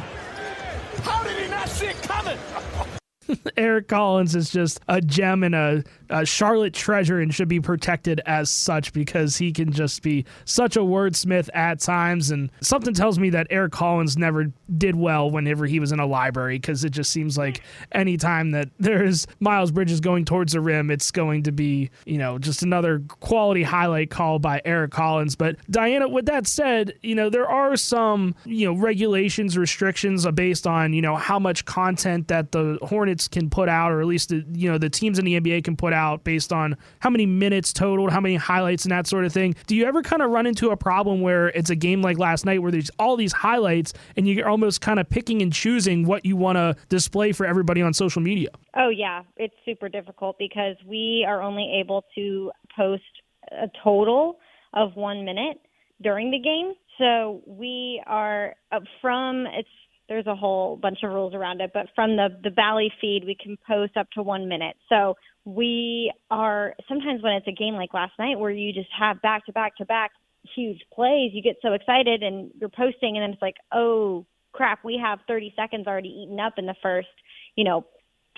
How 1.02 1.22
did 1.22 1.36
he 1.38 1.48
not 1.48 1.68
see 1.68 1.86
it 1.86 2.02
coming? 2.02 2.38
Eric 3.56 3.88
Collins 3.88 4.34
is 4.34 4.50
just 4.50 4.80
a 4.88 5.00
gem 5.00 5.42
and 5.42 5.54
a, 5.54 5.84
a, 6.10 6.24
Charlotte 6.24 6.74
treasure 6.74 7.20
and 7.20 7.34
should 7.34 7.48
be 7.48 7.60
protected 7.60 8.20
as 8.26 8.50
such 8.50 8.92
because 8.92 9.36
he 9.36 9.52
can 9.52 9.72
just 9.72 10.02
be 10.02 10.24
such 10.44 10.76
a 10.76 10.80
wordsmith 10.80 11.48
at 11.54 11.80
times. 11.80 12.30
And 12.30 12.50
something 12.60 12.94
tells 12.94 13.18
me 13.18 13.30
that 13.30 13.46
Eric 13.50 13.72
Collins 13.72 14.16
never 14.16 14.52
did 14.76 14.96
well 14.96 15.30
whenever 15.30 15.66
he 15.66 15.80
was 15.80 15.92
in 15.92 16.00
a 16.00 16.06
library 16.06 16.58
because 16.58 16.84
it 16.84 16.90
just 16.90 17.10
seems 17.10 17.36
like 17.36 17.62
anytime 17.92 18.50
that 18.52 18.68
there's 18.78 19.26
Miles 19.40 19.70
Bridges 19.70 20.00
going 20.00 20.24
towards 20.24 20.52
the 20.52 20.60
rim, 20.60 20.90
it's 20.90 21.10
going 21.10 21.44
to 21.44 21.52
be, 21.52 21.90
you 22.04 22.18
know, 22.18 22.38
just 22.38 22.62
another 22.62 23.02
quality 23.20 23.62
highlight 23.62 24.10
call 24.10 24.38
by 24.38 24.60
Eric 24.64 24.90
Collins. 24.90 25.36
But 25.36 25.56
Diana, 25.70 26.08
with 26.08 26.26
that 26.26 26.46
said, 26.46 26.94
you 27.02 27.14
know, 27.14 27.30
there 27.30 27.48
are 27.48 27.76
some, 27.76 28.34
you 28.44 28.66
know, 28.66 28.74
regulations, 28.74 29.56
restrictions 29.56 30.26
uh, 30.26 30.32
based 30.32 30.66
on, 30.66 30.92
you 30.92 31.02
know, 31.02 31.16
how 31.16 31.38
much 31.38 31.64
content 31.64 32.28
that 32.28 32.52
the 32.52 32.78
Hornets 32.82 33.11
can 33.16 33.50
put 33.50 33.68
out, 33.68 33.92
or 33.92 34.00
at 34.00 34.06
least 34.06 34.30
the, 34.30 34.44
you 34.52 34.70
know 34.70 34.78
the 34.78 34.90
teams 34.90 35.18
in 35.18 35.24
the 35.24 35.40
NBA 35.40 35.64
can 35.64 35.76
put 35.76 35.92
out 35.92 36.24
based 36.24 36.52
on 36.52 36.76
how 37.00 37.10
many 37.10 37.26
minutes 37.26 37.72
totaled, 37.72 38.10
how 38.10 38.20
many 38.20 38.36
highlights, 38.36 38.84
and 38.84 38.92
that 38.92 39.06
sort 39.06 39.24
of 39.24 39.32
thing. 39.32 39.54
Do 39.66 39.76
you 39.76 39.84
ever 39.84 40.02
kind 40.02 40.22
of 40.22 40.30
run 40.30 40.46
into 40.46 40.70
a 40.70 40.76
problem 40.76 41.20
where 41.20 41.48
it's 41.48 41.70
a 41.70 41.76
game 41.76 42.02
like 42.02 42.18
last 42.18 42.44
night 42.44 42.62
where 42.62 42.72
there's 42.72 42.90
all 42.98 43.16
these 43.16 43.32
highlights 43.32 43.92
and 44.16 44.28
you're 44.28 44.48
almost 44.48 44.80
kind 44.80 44.98
of 44.98 45.08
picking 45.08 45.42
and 45.42 45.52
choosing 45.52 46.06
what 46.06 46.24
you 46.24 46.36
want 46.36 46.56
to 46.56 46.76
display 46.88 47.32
for 47.32 47.46
everybody 47.46 47.82
on 47.82 47.92
social 47.94 48.22
media? 48.22 48.48
Oh 48.76 48.88
yeah, 48.88 49.22
it's 49.36 49.54
super 49.64 49.88
difficult 49.88 50.36
because 50.38 50.76
we 50.86 51.24
are 51.28 51.42
only 51.42 51.80
able 51.80 52.04
to 52.14 52.50
post 52.76 53.02
a 53.50 53.68
total 53.82 54.38
of 54.72 54.96
one 54.96 55.24
minute 55.24 55.58
during 56.02 56.30
the 56.30 56.38
game. 56.38 56.72
So 56.98 57.42
we 57.46 58.02
are 58.06 58.54
uh, 58.70 58.80
from 59.00 59.46
it's 59.46 59.68
there's 60.08 60.26
a 60.26 60.34
whole 60.34 60.76
bunch 60.76 60.98
of 61.02 61.10
rules 61.10 61.34
around 61.34 61.60
it, 61.60 61.70
but 61.72 61.86
from 61.94 62.16
the 62.16 62.28
the 62.42 62.50
Bally 62.50 62.92
feed, 63.00 63.24
we 63.24 63.36
can 63.40 63.56
post 63.66 63.96
up 63.96 64.10
to 64.12 64.22
one 64.22 64.48
minute. 64.48 64.76
So 64.88 65.14
we 65.44 66.12
are 66.30 66.74
sometimes 66.88 67.22
when 67.22 67.34
it's 67.34 67.48
a 67.48 67.52
game 67.52 67.74
like 67.74 67.94
last 67.94 68.12
night 68.18 68.38
where 68.38 68.50
you 68.50 68.72
just 68.72 68.90
have 68.98 69.22
back 69.22 69.46
to 69.46 69.52
back 69.52 69.76
to 69.76 69.84
back 69.84 70.10
huge 70.54 70.80
plays, 70.92 71.30
you 71.32 71.42
get 71.42 71.56
so 71.62 71.72
excited 71.72 72.22
and 72.22 72.50
you're 72.60 72.68
posting, 72.68 73.16
and 73.16 73.22
then 73.22 73.30
it's 73.30 73.42
like, 73.42 73.56
oh 73.72 74.26
crap, 74.52 74.84
we 74.84 75.00
have 75.02 75.18
30 75.26 75.54
seconds 75.56 75.86
already 75.86 76.08
eaten 76.08 76.38
up 76.38 76.54
in 76.58 76.66
the 76.66 76.74
first, 76.82 77.08
you 77.56 77.64
know, 77.64 77.86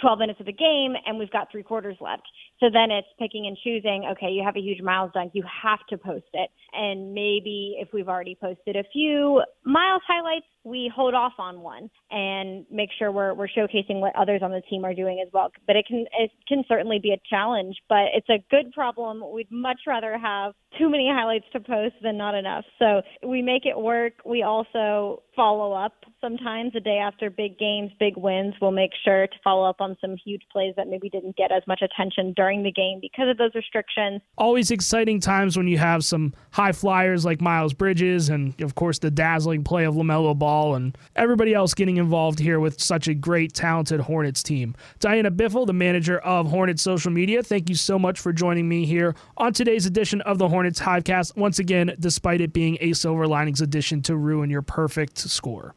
12 0.00 0.18
minutes 0.18 0.40
of 0.40 0.46
the 0.46 0.52
game 0.52 0.94
and 1.06 1.18
we've 1.18 1.30
got 1.30 1.50
three 1.50 1.62
quarters 1.62 1.96
left. 2.00 2.22
So 2.60 2.66
then 2.72 2.90
it's 2.90 3.08
picking 3.18 3.46
and 3.46 3.56
choosing, 3.62 4.06
okay, 4.12 4.30
you 4.30 4.42
have 4.44 4.56
a 4.56 4.60
huge 4.60 4.80
miles 4.80 5.10
dunk, 5.12 5.32
you 5.34 5.44
have 5.62 5.80
to 5.90 5.98
post 5.98 6.26
it. 6.32 6.50
And 6.72 7.12
maybe 7.12 7.76
if 7.78 7.88
we've 7.92 8.08
already 8.08 8.36
posted 8.40 8.76
a 8.76 8.84
few 8.92 9.42
miles 9.64 10.02
highlights, 10.06 10.46
we 10.64 10.90
hold 10.94 11.14
off 11.14 11.34
on 11.38 11.60
one 11.60 11.90
and 12.10 12.64
make 12.70 12.88
sure 12.98 13.12
we're 13.12 13.34
we're 13.34 13.48
showcasing 13.48 14.00
what 14.00 14.16
others 14.16 14.40
on 14.42 14.50
the 14.50 14.62
team 14.62 14.84
are 14.84 14.94
doing 14.94 15.22
as 15.24 15.30
well. 15.32 15.52
But 15.66 15.76
it 15.76 15.86
can 15.86 16.06
it 16.18 16.30
can 16.48 16.64
certainly 16.66 16.98
be 16.98 17.10
a 17.10 17.20
challenge, 17.28 17.76
but 17.88 18.06
it's 18.14 18.28
a 18.30 18.42
good 18.50 18.72
problem. 18.72 19.22
We'd 19.32 19.50
much 19.52 19.80
rather 19.86 20.16
have 20.18 20.54
too 20.78 20.88
many 20.90 21.08
highlights 21.12 21.44
to 21.52 21.60
post 21.60 21.94
than 22.02 22.16
not 22.16 22.34
enough. 22.34 22.64
So 22.78 23.02
we 23.26 23.42
make 23.42 23.66
it 23.66 23.78
work. 23.78 24.14
We 24.24 24.42
also 24.42 25.22
follow 25.36 25.72
up 25.72 25.92
sometimes 26.20 26.72
a 26.74 26.80
day 26.80 26.98
after 26.98 27.30
big 27.30 27.58
games, 27.58 27.92
big 28.00 28.16
wins. 28.16 28.54
We'll 28.60 28.70
make 28.70 28.90
sure 29.04 29.26
to 29.26 29.36
follow 29.44 29.68
up 29.68 29.80
on 29.80 29.96
some 30.00 30.16
huge 30.24 30.42
plays 30.50 30.74
that 30.76 30.88
maybe 30.88 31.10
didn't 31.10 31.36
get 31.36 31.52
as 31.52 31.62
much 31.66 31.82
attention 31.82 32.32
during 32.44 32.62
the 32.62 32.70
game 32.70 32.98
because 33.00 33.26
of 33.30 33.38
those 33.38 33.54
restrictions. 33.54 34.20
Always 34.36 34.70
exciting 34.70 35.18
times 35.18 35.56
when 35.56 35.66
you 35.66 35.78
have 35.78 36.04
some 36.04 36.34
high 36.50 36.72
flyers 36.72 37.24
like 37.24 37.40
Miles 37.40 37.72
Bridges 37.72 38.28
and 38.28 38.60
of 38.60 38.74
course 38.74 38.98
the 38.98 39.10
dazzling 39.10 39.64
play 39.64 39.84
of 39.84 39.94
LaMelo 39.94 40.38
Ball 40.38 40.74
and 40.74 40.96
everybody 41.16 41.54
else 41.54 41.72
getting 41.72 41.96
involved 41.96 42.38
here 42.38 42.60
with 42.60 42.78
such 42.82 43.08
a 43.08 43.14
great, 43.14 43.54
talented 43.54 44.00
Hornets 44.00 44.42
team. 44.42 44.76
Diana 45.00 45.30
Biffle, 45.30 45.66
the 45.66 45.72
manager 45.72 46.18
of 46.18 46.50
Hornets 46.50 46.82
social 46.82 47.10
media, 47.10 47.42
thank 47.42 47.70
you 47.70 47.76
so 47.76 47.98
much 47.98 48.20
for 48.20 48.30
joining 48.30 48.68
me 48.68 48.84
here 48.84 49.14
on 49.38 49.54
today's 49.54 49.86
edition 49.86 50.20
of 50.20 50.36
the 50.36 50.50
Hornets 50.50 50.80
Hivecast. 50.80 51.38
Once 51.38 51.58
again, 51.58 51.96
despite 51.98 52.42
it 52.42 52.52
being 52.52 52.76
a 52.82 52.92
Silver 52.92 53.26
Linings 53.26 53.62
edition 53.62 54.02
to 54.02 54.16
ruin 54.16 54.50
your 54.50 54.60
perfect 54.60 55.16
score. 55.16 55.74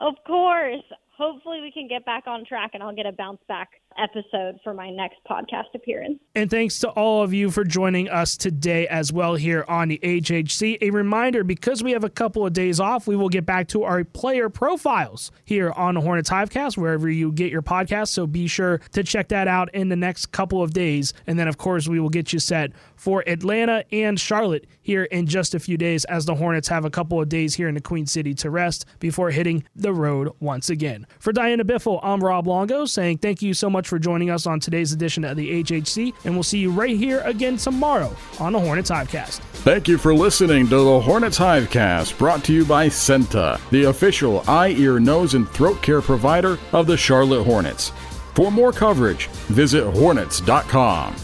Of 0.00 0.16
course. 0.26 0.82
Hopefully, 1.20 1.60
we 1.60 1.70
can 1.70 1.86
get 1.86 2.06
back 2.06 2.26
on 2.26 2.46
track 2.46 2.70
and 2.72 2.82
I'll 2.82 2.94
get 2.94 3.04
a 3.04 3.12
bounce 3.12 3.42
back 3.46 3.68
episode 3.98 4.58
for 4.64 4.72
my 4.72 4.88
next 4.88 5.18
podcast 5.28 5.74
appearance. 5.74 6.18
And 6.34 6.50
thanks 6.50 6.78
to 6.78 6.88
all 6.90 7.22
of 7.22 7.34
you 7.34 7.50
for 7.50 7.62
joining 7.62 8.08
us 8.08 8.38
today 8.38 8.88
as 8.88 9.12
well 9.12 9.34
here 9.34 9.64
on 9.68 9.88
the 9.88 9.98
HHC. 10.02 10.78
A 10.80 10.88
reminder 10.90 11.44
because 11.44 11.82
we 11.82 11.92
have 11.92 12.04
a 12.04 12.08
couple 12.08 12.46
of 12.46 12.54
days 12.54 12.80
off, 12.80 13.06
we 13.06 13.16
will 13.16 13.28
get 13.28 13.44
back 13.44 13.68
to 13.68 13.82
our 13.82 14.02
player 14.04 14.48
profiles 14.48 15.30
here 15.44 15.72
on 15.72 15.94
the 15.94 16.00
Hornets 16.00 16.30
Hivecast, 16.30 16.78
wherever 16.78 17.10
you 17.10 17.32
get 17.32 17.52
your 17.52 17.62
podcast. 17.62 18.08
So 18.08 18.26
be 18.26 18.46
sure 18.46 18.80
to 18.92 19.02
check 19.02 19.28
that 19.28 19.46
out 19.46 19.74
in 19.74 19.90
the 19.90 19.96
next 19.96 20.26
couple 20.32 20.62
of 20.62 20.72
days. 20.72 21.12
And 21.26 21.38
then, 21.38 21.48
of 21.48 21.58
course, 21.58 21.86
we 21.86 22.00
will 22.00 22.08
get 22.08 22.32
you 22.32 22.38
set 22.38 22.72
for 22.96 23.24
Atlanta 23.26 23.84
and 23.92 24.18
Charlotte 24.18 24.66
here 24.80 25.04
in 25.04 25.26
just 25.26 25.54
a 25.54 25.60
few 25.60 25.76
days 25.76 26.04
as 26.06 26.24
the 26.24 26.34
Hornets 26.34 26.68
have 26.68 26.84
a 26.84 26.90
couple 26.90 27.20
of 27.20 27.28
days 27.28 27.54
here 27.54 27.68
in 27.68 27.74
the 27.74 27.80
Queen 27.80 28.06
City 28.06 28.34
to 28.34 28.50
rest 28.50 28.86
before 28.98 29.30
hitting 29.30 29.64
the 29.74 29.92
road 29.92 30.30
once 30.40 30.70
again. 30.70 31.06
For 31.18 31.32
Diana 31.32 31.64
Biffle, 31.64 32.00
I'm 32.02 32.22
Rob 32.22 32.46
Longo 32.46 32.86
saying 32.86 33.18
thank 33.18 33.42
you 33.42 33.52
so 33.52 33.68
much 33.68 33.88
for 33.88 33.98
joining 33.98 34.30
us 34.30 34.46
on 34.46 34.60
today's 34.60 34.92
edition 34.92 35.24
of 35.24 35.36
the 35.36 35.62
HHC, 35.62 36.14
and 36.24 36.34
we'll 36.34 36.42
see 36.42 36.58
you 36.58 36.70
right 36.70 36.96
here 36.96 37.20
again 37.20 37.56
tomorrow 37.58 38.14
on 38.38 38.52
the 38.52 38.60
Hornets 38.60 38.90
Hivecast. 38.90 39.40
Thank 39.62 39.88
you 39.88 39.98
for 39.98 40.14
listening 40.14 40.68
to 40.68 40.76
the 40.76 41.00
Hornets 41.00 41.38
Hivecast, 41.38 42.16
brought 42.16 42.42
to 42.44 42.52
you 42.52 42.64
by 42.64 42.88
CEENTA, 42.88 43.60
the 43.70 43.84
official 43.84 44.42
eye, 44.48 44.70
ear, 44.70 44.98
nose, 44.98 45.34
and 45.34 45.48
throat 45.50 45.82
care 45.82 46.00
provider 46.00 46.58
of 46.72 46.86
the 46.86 46.96
Charlotte 46.96 47.44
Hornets. 47.44 47.92
For 48.34 48.50
more 48.50 48.72
coverage, 48.72 49.26
visit 49.48 49.84
hornets.com. 49.90 51.14